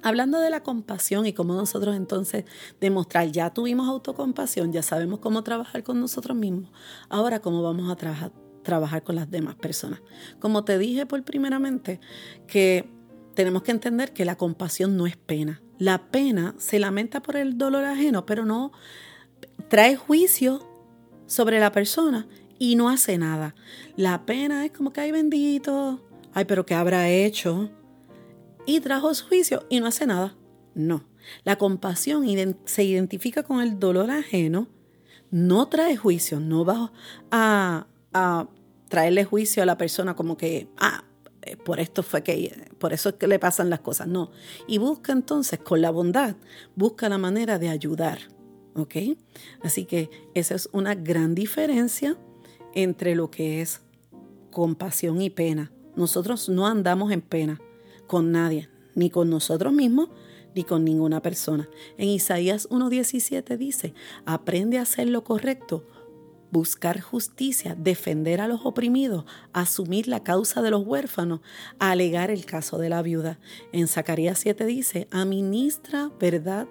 Hablando 0.02 0.38
de 0.38 0.50
la 0.50 0.62
compasión 0.62 1.26
y 1.26 1.32
cómo 1.32 1.54
nosotros 1.54 1.96
entonces 1.96 2.44
demostrar, 2.80 3.30
ya 3.32 3.50
tuvimos 3.50 3.88
autocompasión, 3.88 4.72
ya 4.72 4.82
sabemos 4.82 5.18
cómo 5.18 5.42
trabajar 5.42 5.82
con 5.82 6.00
nosotros 6.00 6.36
mismos, 6.36 6.70
ahora 7.08 7.40
cómo 7.40 7.62
vamos 7.62 7.90
a 7.90 7.96
trabajar, 7.96 9.02
con 9.02 9.16
las 9.16 9.30
demás 9.30 9.54
personas. 9.54 10.02
Como 10.40 10.64
te 10.64 10.78
dije 10.78 11.06
por 11.06 11.22
primeramente, 11.24 12.00
que 12.46 12.88
tenemos 13.34 13.62
que 13.62 13.70
entender 13.70 14.12
que 14.12 14.24
la 14.24 14.36
compasión 14.36 14.96
no 14.96 15.06
es 15.06 15.16
pena. 15.16 15.62
La 15.78 16.10
pena 16.10 16.54
se 16.58 16.78
lamenta 16.78 17.22
por 17.22 17.36
el 17.36 17.56
dolor 17.56 17.84
ajeno, 17.84 18.26
pero 18.26 18.44
no 18.44 18.72
trae 19.68 19.96
juicio 19.96 20.68
sobre 21.26 21.60
la 21.60 21.72
persona 21.72 22.26
y 22.58 22.76
no 22.76 22.88
hace 22.88 23.16
nada. 23.16 23.54
La 23.96 24.26
pena 24.26 24.64
es 24.64 24.72
como 24.72 24.92
que, 24.92 25.00
ay 25.00 25.12
bendito, 25.12 26.04
ay, 26.34 26.44
pero 26.44 26.66
¿qué 26.66 26.74
habrá 26.74 27.08
hecho? 27.08 27.70
Y 28.68 28.80
trajo 28.80 29.10
juicio 29.14 29.64
y 29.70 29.80
no 29.80 29.86
hace 29.86 30.06
nada. 30.06 30.36
No. 30.74 31.02
La 31.42 31.56
compasión 31.56 32.26
se 32.66 32.84
identifica 32.84 33.42
con 33.42 33.62
el 33.62 33.80
dolor 33.80 34.10
ajeno, 34.10 34.68
no 35.30 35.68
trae 35.68 35.96
juicio, 35.96 36.38
no 36.38 36.66
va 36.66 36.92
a, 37.30 37.86
traerle 38.90 39.24
juicio 39.24 39.62
a 39.62 39.66
la 39.66 39.78
persona 39.78 40.14
como 40.14 40.36
que, 40.36 40.68
ah, 40.76 41.04
eh, 41.42 41.56
por 41.56 41.80
esto 41.80 42.02
fue 42.02 42.22
que, 42.22 42.70
por 42.78 42.92
eso 42.92 43.08
es 43.08 43.14
que 43.14 43.26
le 43.26 43.38
pasan 43.38 43.70
las 43.70 43.80
cosas. 43.80 44.06
No. 44.06 44.32
Y 44.66 44.76
busca 44.76 45.12
entonces 45.12 45.58
con 45.60 45.80
la 45.80 45.90
bondad, 45.90 46.36
busca 46.76 47.08
la 47.08 47.16
manera 47.16 47.58
de 47.58 47.70
ayudar. 47.70 48.18
¿Ok? 48.74 48.96
Así 49.62 49.86
que 49.86 50.10
esa 50.34 50.54
es 50.54 50.68
una 50.72 50.94
gran 50.94 51.34
diferencia 51.34 52.18
entre 52.74 53.14
lo 53.14 53.30
que 53.30 53.62
es 53.62 53.80
compasión 54.50 55.22
y 55.22 55.30
pena. 55.30 55.72
Nosotros 55.96 56.50
no 56.50 56.66
andamos 56.66 57.10
en 57.12 57.22
pena 57.22 57.60
con 58.08 58.32
nadie, 58.32 58.68
ni 58.96 59.10
con 59.10 59.30
nosotros 59.30 59.72
mismos, 59.72 60.08
ni 60.56 60.64
con 60.64 60.84
ninguna 60.84 61.22
persona. 61.22 61.68
En 61.96 62.08
Isaías 62.08 62.68
1.17 62.70 63.56
dice, 63.56 63.94
aprende 64.26 64.78
a 64.78 64.82
hacer 64.82 65.08
lo 65.08 65.22
correcto 65.22 65.86
buscar 66.50 67.00
justicia, 67.00 67.74
defender 67.78 68.40
a 68.40 68.48
los 68.48 68.64
oprimidos, 68.64 69.24
asumir 69.52 70.08
la 70.08 70.22
causa 70.22 70.62
de 70.62 70.70
los 70.70 70.86
huérfanos, 70.86 71.40
alegar 71.78 72.30
el 72.30 72.44
caso 72.44 72.78
de 72.78 72.88
la 72.88 73.02
viuda. 73.02 73.38
En 73.72 73.88
Zacarías 73.88 74.38
7 74.38 74.64
dice, 74.64 75.08
administra 75.10 76.10
verdad 76.18 76.66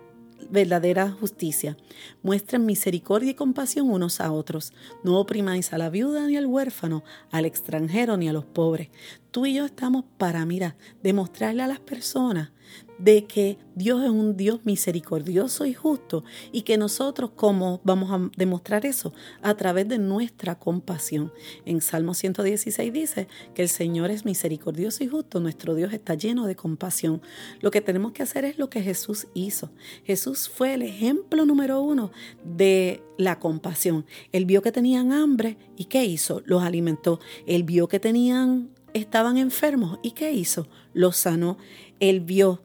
verdadera 0.49 1.11
justicia. 1.11 1.77
Muestren 2.23 2.65
misericordia 2.65 3.31
y 3.31 3.35
compasión 3.35 3.89
unos 3.89 4.21
a 4.21 4.31
otros. 4.31 4.73
No 5.03 5.19
oprimáis 5.19 5.73
a 5.73 5.77
la 5.77 5.89
viuda 5.89 6.27
ni 6.27 6.37
al 6.37 6.45
huérfano, 6.45 7.03
al 7.31 7.45
extranjero 7.45 8.17
ni 8.17 8.27
a 8.29 8.33
los 8.33 8.45
pobres. 8.45 8.89
Tú 9.31 9.45
y 9.45 9.55
yo 9.55 9.65
estamos 9.65 10.05
para, 10.17 10.45
mira, 10.45 10.75
demostrarle 11.03 11.63
a 11.63 11.67
las 11.67 11.79
personas 11.79 12.51
de 12.97 13.25
que 13.25 13.57
Dios 13.75 14.03
es 14.03 14.09
un 14.09 14.35
Dios 14.35 14.61
misericordioso 14.63 15.65
y 15.65 15.73
justo 15.73 16.23
y 16.51 16.63
que 16.63 16.77
nosotros 16.77 17.31
como 17.35 17.79
vamos 17.83 18.11
a 18.11 18.29
demostrar 18.35 18.85
eso 18.85 19.13
a 19.41 19.55
través 19.55 19.87
de 19.87 19.99
nuestra 19.99 20.55
compasión. 20.55 21.31
En 21.65 21.81
Salmo 21.81 22.13
116 22.13 22.91
dice 22.91 23.27
que 23.53 23.61
el 23.61 23.69
Señor 23.69 24.09
es 24.09 24.25
misericordioso 24.25 25.03
y 25.03 25.07
justo, 25.07 25.39
nuestro 25.39 25.75
Dios 25.75 25.93
está 25.93 26.15
lleno 26.15 26.47
de 26.47 26.55
compasión. 26.55 27.21
Lo 27.61 27.71
que 27.71 27.81
tenemos 27.81 28.13
que 28.13 28.23
hacer 28.23 28.45
es 28.45 28.57
lo 28.57 28.69
que 28.69 28.81
Jesús 28.81 29.27
hizo. 29.33 29.69
Jesús 30.03 30.49
fue 30.49 30.73
el 30.73 30.81
ejemplo 30.81 31.45
número 31.45 31.81
uno 31.81 32.11
de 32.43 33.03
la 33.17 33.39
compasión. 33.39 34.05
Él 34.31 34.45
vio 34.45 34.61
que 34.61 34.71
tenían 34.71 35.11
hambre 35.11 35.57
y 35.75 35.85
¿qué 35.85 36.05
hizo? 36.05 36.41
Los 36.45 36.63
alimentó. 36.63 37.19
Él 37.45 37.63
vio 37.63 37.87
que 37.87 37.99
tenían 37.99 38.69
estaban 38.93 39.37
enfermos 39.37 39.99
y 40.01 40.11
¿qué 40.11 40.31
hizo? 40.31 40.67
Los 40.93 41.17
sanó. 41.17 41.57
Él 41.99 42.21
vio 42.21 42.61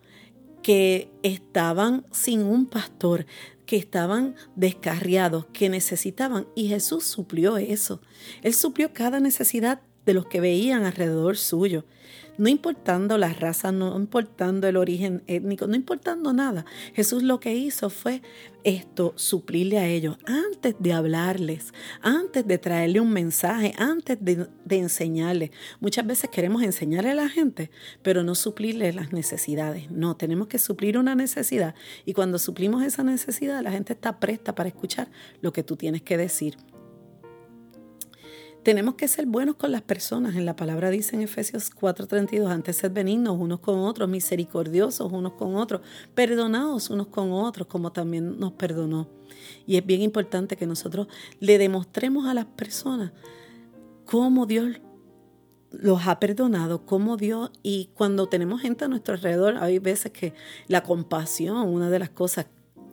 que 0.62 1.10
estaban 1.22 2.06
sin 2.12 2.42
un 2.42 2.66
pastor, 2.66 3.26
que 3.66 3.76
estaban 3.76 4.34
descarriados, 4.56 5.46
que 5.52 5.68
necesitaban, 5.68 6.46
y 6.54 6.68
Jesús 6.68 7.04
suplió 7.04 7.56
eso. 7.56 8.00
Él 8.42 8.54
suplió 8.54 8.92
cada 8.92 9.20
necesidad 9.20 9.80
de 10.04 10.14
los 10.14 10.26
que 10.26 10.40
veían 10.40 10.84
alrededor 10.84 11.36
suyo 11.36 11.84
no 12.38 12.48
importando 12.48 13.18
la 13.18 13.32
raza, 13.32 13.72
no 13.72 13.96
importando 13.96 14.68
el 14.68 14.76
origen 14.76 15.22
étnico, 15.26 15.66
no 15.66 15.76
importando 15.76 16.32
nada. 16.32 16.64
Jesús 16.94 17.22
lo 17.22 17.40
que 17.40 17.54
hizo 17.54 17.90
fue 17.90 18.22
esto, 18.64 19.12
suplirle 19.16 19.78
a 19.78 19.86
ellos 19.86 20.18
antes 20.26 20.76
de 20.78 20.92
hablarles, 20.92 21.72
antes 22.00 22.46
de 22.46 22.58
traerle 22.58 23.00
un 23.00 23.12
mensaje, 23.12 23.74
antes 23.76 24.18
de, 24.20 24.48
enseñarles. 24.70 25.50
Muchas 25.80 26.06
veces 26.06 26.30
queremos 26.30 26.62
enseñarle 26.62 27.10
a 27.10 27.14
la 27.14 27.28
gente, 27.28 27.70
pero 28.02 28.22
no 28.22 28.34
suplirle 28.34 28.92
las 28.92 29.12
necesidades. 29.12 29.90
No, 29.90 30.16
tenemos 30.16 30.48
que 30.48 30.58
suplir 30.58 30.98
una 30.98 31.14
necesidad 31.14 31.74
y 32.04 32.12
cuando 32.14 32.38
suplimos 32.38 32.82
esa 32.84 33.02
necesidad, 33.02 33.62
la 33.62 33.72
gente 33.72 33.92
está 33.92 34.18
presta 34.18 34.54
para 34.54 34.68
escuchar 34.68 35.10
lo 35.40 35.52
que 35.52 35.62
tú 35.62 35.76
tienes 35.76 36.02
que 36.02 36.16
decir. 36.16 36.56
Tenemos 38.62 38.94
que 38.94 39.08
ser 39.08 39.26
buenos 39.26 39.56
con 39.56 39.72
las 39.72 39.82
personas. 39.82 40.36
En 40.36 40.46
la 40.46 40.54
palabra 40.54 40.90
dice 40.90 41.16
en 41.16 41.22
Efesios 41.22 41.68
4:32, 41.74 42.48
antes 42.48 42.76
ser 42.76 42.92
benignos 42.92 43.36
unos 43.36 43.58
con 43.58 43.80
otros, 43.80 44.08
misericordiosos 44.08 45.10
unos 45.10 45.32
con 45.32 45.56
otros, 45.56 45.80
perdonados 46.14 46.88
unos 46.88 47.08
con 47.08 47.32
otros, 47.32 47.66
como 47.66 47.90
también 47.90 48.38
nos 48.38 48.52
perdonó. 48.52 49.08
Y 49.66 49.78
es 49.78 49.84
bien 49.84 50.00
importante 50.00 50.56
que 50.56 50.66
nosotros 50.66 51.08
le 51.40 51.58
demostremos 51.58 52.26
a 52.26 52.34
las 52.34 52.44
personas 52.44 53.12
cómo 54.06 54.46
Dios 54.46 54.80
los 55.72 56.06
ha 56.06 56.20
perdonado, 56.20 56.86
cómo 56.86 57.16
Dios, 57.16 57.50
y 57.64 57.90
cuando 57.94 58.28
tenemos 58.28 58.60
gente 58.60 58.84
a 58.84 58.88
nuestro 58.88 59.14
alrededor, 59.14 59.56
hay 59.56 59.80
veces 59.80 60.12
que 60.12 60.34
la 60.68 60.84
compasión, 60.84 61.68
una 61.68 61.90
de 61.90 61.98
las 61.98 62.10
cosas 62.10 62.46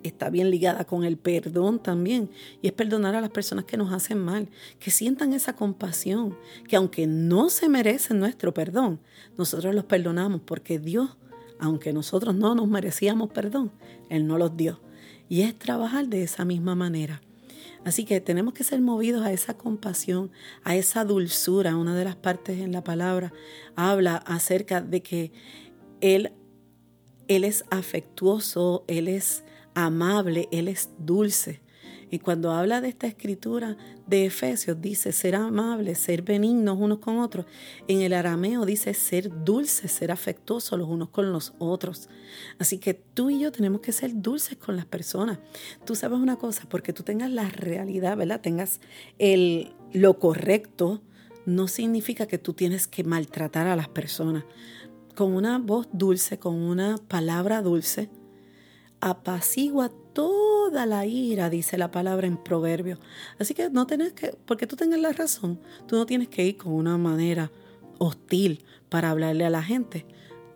está 0.03 0.29
bien 0.29 0.49
ligada 0.49 0.85
con 0.85 1.03
el 1.03 1.17
perdón 1.17 1.81
también. 1.81 2.29
Y 2.61 2.67
es 2.67 2.73
perdonar 2.73 3.15
a 3.15 3.21
las 3.21 3.29
personas 3.29 3.65
que 3.65 3.77
nos 3.77 3.91
hacen 3.91 4.19
mal, 4.19 4.49
que 4.79 4.91
sientan 4.91 5.33
esa 5.33 5.55
compasión, 5.55 6.37
que 6.67 6.75
aunque 6.75 7.07
no 7.07 7.49
se 7.49 7.69
merecen 7.69 8.19
nuestro 8.19 8.53
perdón, 8.53 8.99
nosotros 9.37 9.75
los 9.75 9.85
perdonamos 9.85 10.41
porque 10.41 10.79
Dios, 10.79 11.17
aunque 11.59 11.93
nosotros 11.93 12.35
no 12.35 12.55
nos 12.55 12.67
merecíamos 12.67 13.29
perdón, 13.29 13.71
Él 14.09 14.27
no 14.27 14.37
los 14.37 14.55
dio. 14.55 14.81
Y 15.27 15.41
es 15.41 15.57
trabajar 15.57 16.07
de 16.07 16.23
esa 16.23 16.45
misma 16.45 16.75
manera. 16.75 17.21
Así 17.85 18.03
que 18.03 18.19
tenemos 18.19 18.53
que 18.53 18.63
ser 18.63 18.81
movidos 18.81 19.25
a 19.25 19.31
esa 19.31 19.55
compasión, 19.55 20.31
a 20.63 20.75
esa 20.75 21.05
dulzura. 21.05 21.77
Una 21.77 21.95
de 21.95 22.03
las 22.03 22.15
partes 22.15 22.59
en 22.59 22.71
la 22.71 22.83
palabra 22.83 23.31
habla 23.75 24.17
acerca 24.17 24.81
de 24.81 25.01
que 25.01 25.31
Él, 26.01 26.33
él 27.27 27.43
es 27.43 27.63
afectuoso, 27.69 28.83
Él 28.87 29.07
es 29.07 29.43
amable, 29.85 30.47
Él 30.51 30.67
es 30.67 30.89
dulce. 30.97 31.61
Y 32.11 32.19
cuando 32.19 32.51
habla 32.51 32.81
de 32.81 32.89
esta 32.89 33.05
escritura 33.05 33.77
de 34.07 34.25
Efesios, 34.25 34.81
dice 34.81 35.11
ser 35.11 35.35
amable, 35.35 35.93
ser 35.93 36.23
benignos 36.23 36.77
unos 36.79 36.99
con 36.99 37.19
otros. 37.19 37.45
En 37.87 38.01
el 38.01 38.13
arameo 38.13 38.65
dice 38.65 38.93
ser 38.95 39.43
dulces, 39.43 39.91
ser 39.91 40.11
afectuosos 40.11 40.79
los 40.79 40.89
unos 40.89 41.09
con 41.09 41.31
los 41.31 41.53
otros. 41.59 42.09
Así 42.57 42.79
que 42.79 42.95
tú 42.95 43.29
y 43.29 43.39
yo 43.39 43.51
tenemos 43.51 43.81
que 43.81 43.91
ser 43.91 44.11
dulces 44.21 44.57
con 44.57 44.75
las 44.75 44.85
personas. 44.85 45.37
Tú 45.85 45.95
sabes 45.95 46.17
una 46.17 46.37
cosa, 46.37 46.63
porque 46.67 46.93
tú 46.93 47.03
tengas 47.03 47.29
la 47.29 47.47
realidad, 47.49 48.17
¿verdad? 48.17 48.41
Tengas 48.41 48.79
el, 49.19 49.73
lo 49.93 50.17
correcto, 50.17 51.03
no 51.45 51.67
significa 51.67 52.27
que 52.27 52.39
tú 52.39 52.53
tienes 52.53 52.87
que 52.87 53.03
maltratar 53.03 53.67
a 53.67 53.75
las 53.75 53.87
personas. 53.87 54.45
Con 55.15 55.33
una 55.33 55.59
voz 55.59 55.87
dulce, 55.91 56.39
con 56.39 56.55
una 56.55 56.97
palabra 57.07 57.61
dulce, 57.61 58.09
apacigua 59.01 59.89
toda 60.13 60.85
la 60.85 61.05
ira, 61.05 61.49
dice 61.49 61.77
la 61.77 61.91
palabra 61.91 62.27
en 62.27 62.37
proverbio. 62.37 62.99
Así 63.39 63.53
que 63.53 63.69
no 63.69 63.87
tienes 63.87 64.13
que, 64.13 64.35
porque 64.45 64.67
tú 64.67 64.75
tengas 64.75 64.99
la 64.99 65.11
razón, 65.11 65.59
tú 65.87 65.95
no 65.95 66.05
tienes 66.05 66.27
que 66.27 66.45
ir 66.45 66.57
con 66.57 66.73
una 66.73 66.97
manera 66.97 67.51
hostil 67.97 68.63
para 68.89 69.11
hablarle 69.11 69.45
a 69.45 69.49
la 69.49 69.63
gente. 69.63 70.05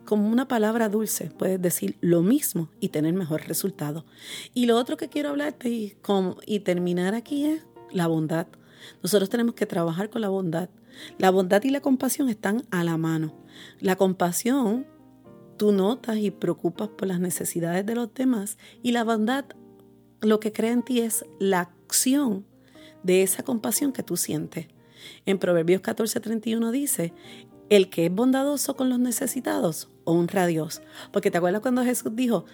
Con 0.04 0.20
una 0.20 0.46
palabra 0.48 0.90
dulce 0.90 1.30
puedes 1.30 1.60
decir 1.60 1.96
lo 2.00 2.22
mismo 2.22 2.68
y 2.78 2.88
tener 2.88 3.14
mejor 3.14 3.46
resultado. 3.46 4.04
Y 4.52 4.66
lo 4.66 4.76
otro 4.76 4.96
que 4.96 5.08
quiero 5.08 5.30
hablarte 5.30 5.70
y, 5.70 5.96
y 6.46 6.60
terminar 6.60 7.14
aquí 7.14 7.46
es 7.46 7.62
la 7.90 8.06
bondad. 8.06 8.46
Nosotros 9.02 9.30
tenemos 9.30 9.54
que 9.54 9.64
trabajar 9.64 10.10
con 10.10 10.20
la 10.20 10.28
bondad. 10.28 10.68
La 11.18 11.30
bondad 11.30 11.62
y 11.64 11.70
la 11.70 11.80
compasión 11.80 12.28
están 12.28 12.64
a 12.70 12.84
la 12.84 12.98
mano. 12.98 13.34
La 13.80 13.96
compasión 13.96 14.86
Tú 15.56 15.72
notas 15.72 16.18
y 16.18 16.30
preocupas 16.30 16.88
por 16.88 17.08
las 17.08 17.20
necesidades 17.20 17.86
de 17.86 17.94
los 17.94 18.12
demás 18.12 18.58
y 18.82 18.92
la 18.92 19.04
bondad 19.04 19.44
lo 20.20 20.40
que 20.40 20.52
crea 20.52 20.72
en 20.72 20.82
ti 20.82 21.00
es 21.00 21.24
la 21.38 21.60
acción 21.60 22.46
de 23.02 23.22
esa 23.22 23.42
compasión 23.42 23.92
que 23.92 24.02
tú 24.02 24.16
sientes. 24.16 24.68
En 25.26 25.38
Proverbios 25.38 25.82
14:31 25.82 26.70
dice, 26.70 27.12
el 27.68 27.90
que 27.90 28.06
es 28.06 28.12
bondadoso 28.12 28.76
con 28.76 28.88
los 28.88 28.98
necesitados 28.98 29.90
honra 30.04 30.44
a 30.44 30.46
Dios. 30.46 30.82
Porque 31.12 31.30
te 31.30 31.38
acuerdas 31.38 31.62
cuando 31.62 31.84
Jesús 31.84 32.14
dijo, 32.14 32.44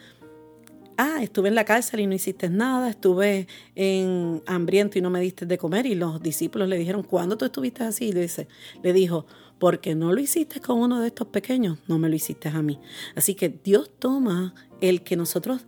ah, 1.01 1.23
estuve 1.23 1.49
en 1.49 1.55
la 1.55 1.65
cárcel 1.65 2.01
y 2.01 2.07
no 2.07 2.15
hiciste 2.15 2.49
nada, 2.51 2.91
estuve 2.91 3.47
en 3.75 4.43
hambriento 4.47 4.99
y 4.99 5.03
no 5.03 5.11
me 5.11 5.21
diste 5.21 5.47
de 5.47 5.59
comer. 5.59 5.87
Y 5.87 5.95
los 5.95 6.23
discípulos 6.23 6.69
le 6.69 6.77
dijeron, 6.77 7.03
¿cuándo 7.03 7.37
tú 7.37 7.47
estuviste 7.47 7.85
así? 7.85 8.09
Y 8.09 8.13
le, 8.13 8.23
dice, 8.23 8.49
le 8.83 8.93
dijo, 8.93 9.27
porque 9.59 9.95
no 9.95 10.13
lo 10.13 10.21
hiciste 10.21 10.61
con 10.61 10.79
uno 10.79 11.01
de 11.01 11.09
estos 11.09 11.29
pequeños, 11.29 11.79
no 11.89 11.99
me 11.99 12.09
lo 12.09 12.15
hiciste 12.15 12.49
a 12.49 12.63
mí. 12.63 12.79
Así 13.15 13.35
que 13.35 13.49
Dios 13.49 13.91
toma 13.99 14.55
el 14.81 15.03
que 15.03 15.17
nosotros 15.17 15.67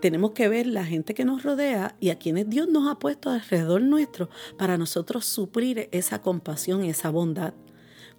tenemos 0.00 0.32
que 0.32 0.48
ver 0.48 0.66
la 0.66 0.84
gente 0.84 1.14
que 1.14 1.24
nos 1.24 1.42
rodea 1.42 1.96
y 2.00 2.10
a 2.10 2.18
quienes 2.18 2.48
Dios 2.50 2.68
nos 2.68 2.88
ha 2.88 2.98
puesto 2.98 3.30
alrededor 3.30 3.80
nuestro 3.80 4.28
para 4.58 4.76
nosotros 4.76 5.24
suplir 5.24 5.88
esa 5.90 6.20
compasión 6.20 6.84
y 6.84 6.90
esa 6.90 7.10
bondad 7.10 7.54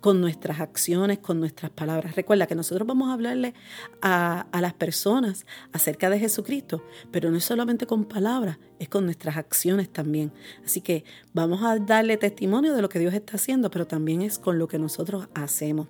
con 0.01 0.21
nuestras 0.21 0.59
acciones, 0.59 1.19
con 1.19 1.39
nuestras 1.39 1.71
palabras. 1.71 2.15
Recuerda 2.15 2.47
que 2.47 2.55
nosotros 2.55 2.87
vamos 2.87 3.09
a 3.09 3.13
hablarle 3.13 3.53
a, 4.01 4.45
las 4.53 4.73
personas 4.73 5.45
acerca 5.71 6.09
de 6.09 6.19
Jesucristo, 6.19 6.83
pero 7.11 7.31
no 7.31 7.37
es 7.37 7.43
solamente 7.43 7.87
con 7.87 8.05
palabras, 8.05 8.57
es 8.79 8.89
con 8.89 9.05
nuestras 9.05 9.37
acciones 9.37 9.91
también. 9.91 10.31
Así 10.63 10.81
que 10.81 11.03
vamos 11.33 11.63
a 11.63 11.79
darle 11.79 12.17
testimonio 12.17 12.75
de 12.75 12.81
lo 12.81 12.89
que 12.89 12.99
Dios 12.99 13.13
está 13.13 13.35
haciendo, 13.35 13.71
pero 13.71 13.87
también 13.87 14.21
es 14.21 14.37
con 14.39 14.59
lo 14.59 14.67
que 14.67 14.79
nosotros 14.79 15.27
hacemos. 15.33 15.87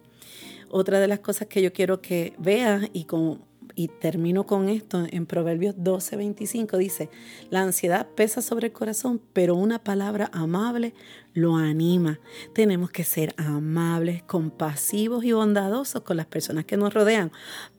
Otra 0.70 1.00
de 1.00 1.08
las 1.08 1.20
cosas 1.20 1.48
que 1.48 1.62
yo 1.62 1.72
quiero 1.72 2.02
que 2.02 2.34
veas 2.38 2.89
y 2.93 3.06
con 3.06 3.46
y 3.78 3.90
termino 3.90 4.48
con 4.48 4.70
esto, 4.70 5.06
en 5.12 5.28
Proverbios 5.28 5.76
12, 5.78 6.18
25 6.18 6.78
dice, 6.78 7.12
la 7.52 7.62
ansiedad 7.62 8.08
pesa 8.08 8.42
sobre 8.42 8.68
el 8.68 8.74
corazón, 8.74 9.22
pero 9.34 9.54
una 9.56 9.84
palabra 9.84 10.32
amable 10.34 10.96
lo 11.36 11.58
anima. 11.58 12.20
Tenemos 12.56 12.90
que 12.90 13.04
ser 13.04 13.36
amables, 13.38 14.24
compasivos 14.24 15.24
y 15.24 15.32
bondadosos 15.32 16.02
con 16.02 16.18
las 16.18 16.26
personas 16.26 16.66
que 16.66 16.76
nos 16.76 16.92
rodean 16.92 17.32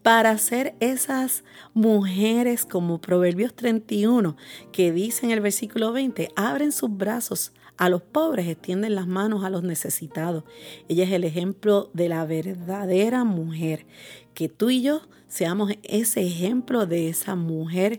para 0.04 0.38
ser 0.38 0.76
esas 0.78 1.42
mujeres 1.74 2.64
como 2.64 3.00
Proverbios 3.00 3.52
31 3.54 4.36
que 4.70 4.92
dice 4.92 5.26
en 5.26 5.32
el 5.32 5.40
versículo 5.40 5.92
20, 5.92 6.30
abren 6.36 6.70
sus 6.70 6.96
brazos 6.96 7.52
a 7.78 7.88
los 7.88 8.02
pobres, 8.02 8.48
extienden 8.48 8.94
las 8.96 9.06
manos 9.06 9.44
a 9.44 9.50
los 9.50 9.62
necesitados. 9.62 10.44
Ella 10.88 11.04
es 11.04 11.12
el 11.12 11.24
ejemplo 11.24 11.90
de 11.94 12.08
la 12.08 12.24
verdadera 12.26 13.24
mujer. 13.24 13.86
Que 14.38 14.48
tú 14.48 14.70
y 14.70 14.82
yo 14.82 15.00
seamos 15.26 15.72
ese 15.82 16.24
ejemplo 16.24 16.86
de 16.86 17.08
esa 17.08 17.34
mujer 17.34 17.98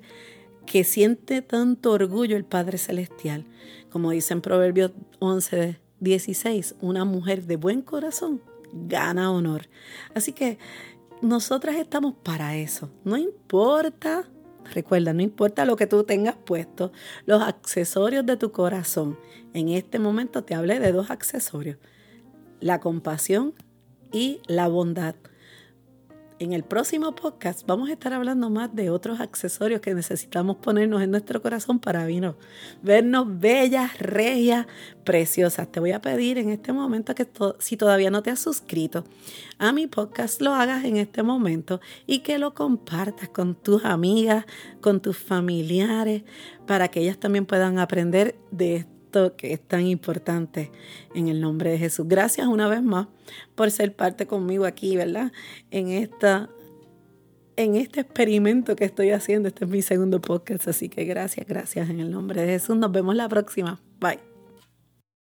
que 0.66 0.86
siente 0.86 1.42
tanto 1.42 1.92
orgullo 1.92 2.38
el 2.38 2.46
Padre 2.46 2.78
Celestial. 2.78 3.46
Como 3.92 4.12
dice 4.12 4.36
en 4.36 4.40
Proverbios 4.40 4.94
11, 5.20 5.82
16, 6.00 6.76
una 6.80 7.04
mujer 7.04 7.44
de 7.44 7.58
buen 7.58 7.82
corazón 7.82 8.42
gana 8.72 9.34
honor. 9.34 9.68
Así 10.16 10.32
que 10.32 10.60
nosotras 11.22 11.76
estamos 11.76 12.14
para 12.24 12.56
eso. 12.56 12.90
No 13.04 13.18
importa, 13.18 14.24
recuerda, 14.74 15.12
no 15.12 15.22
importa 15.22 15.66
lo 15.66 15.76
que 15.76 15.88
tú 15.88 16.06
tengas 16.06 16.38
puesto, 16.38 16.94
los 17.26 17.42
accesorios 17.42 18.26
de 18.26 18.38
tu 18.38 18.54
corazón. 18.54 19.20
En 19.54 19.68
este 19.68 20.00
momento 20.00 20.46
te 20.46 20.56
hablé 20.56 20.80
de 20.80 20.94
dos 20.94 21.12
accesorios, 21.12 21.80
la 22.62 22.80
compasión 22.80 23.56
y 24.14 24.40
la 24.48 24.70
bondad. 24.70 25.16
En 26.40 26.54
el 26.54 26.64
próximo 26.64 27.14
podcast 27.16 27.68
vamos 27.68 27.90
a 27.90 27.92
estar 27.92 28.14
hablando 28.14 28.50
más 28.50 28.74
de 28.74 28.90
otros 28.90 29.20
accesorios 29.20 29.82
que 29.82 29.94
necesitamos 29.94 30.56
ponernos 30.56 31.02
en 31.02 31.12
nuestro 31.12 31.42
corazón 31.42 31.80
para 31.80 32.08
vernos 32.82 33.40
bellas, 33.40 34.00
regias, 34.00 34.66
preciosas. 35.04 35.70
Te 35.70 35.82
voy 35.82 35.92
a 35.92 36.02
pedir 36.02 36.38
en 36.38 36.50
este 36.50 36.72
momento 36.72 37.14
que 37.14 37.28
si 37.60 37.76
todavía 37.76 38.10
no 38.10 38.24
te 38.24 38.32
has 38.32 38.40
suscrito 38.40 39.04
a 39.58 39.74
mi 39.74 39.88
podcast, 39.88 40.42
lo 40.42 40.54
hagas 40.54 40.86
en 40.86 40.96
este 40.96 41.24
momento 41.24 41.82
y 42.08 42.20
que 42.20 42.40
lo 42.40 42.54
compartas 42.54 43.28
con 43.28 43.54
tus 43.56 43.84
amigas, 43.84 44.46
con 44.80 45.02
tus 45.02 45.18
familiares, 45.18 46.24
para 46.66 46.88
que 46.88 47.02
ellas 47.02 47.20
también 47.20 47.46
puedan 47.46 47.80
aprender 47.80 48.40
de 48.52 48.86
que 49.36 49.54
es 49.54 49.62
tan 49.62 49.86
importante 49.86 50.72
en 51.16 51.28
el 51.28 51.42
nombre 51.42 51.72
de 51.72 51.78
Jesús. 51.78 52.08
Gracias 52.08 52.48
una 52.48 52.68
vez 52.68 52.84
más 52.84 53.08
por 53.56 53.72
ser 53.72 53.96
parte 53.96 54.28
conmigo 54.28 54.66
aquí, 54.66 54.96
¿verdad? 54.96 55.32
En 55.72 55.90
esta 55.90 56.50
en 57.56 57.76
este 57.76 58.00
experimento 58.00 58.78
que 58.78 58.86
estoy 58.86 59.12
haciendo. 59.12 59.50
Este 59.50 59.66
es 59.66 59.72
mi 59.72 59.82
segundo 59.82 60.22
podcast, 60.22 60.70
así 60.70 60.88
que 60.88 61.04
gracias, 61.04 61.46
gracias 61.46 61.90
en 61.90 62.00
el 62.00 62.10
nombre 62.10 62.42
de 62.42 62.48
Jesús. 62.54 62.78
Nos 62.78 62.92
vemos 62.92 63.16
la 63.16 63.28
próxima. 63.28 63.82
Bye. 64.00 64.29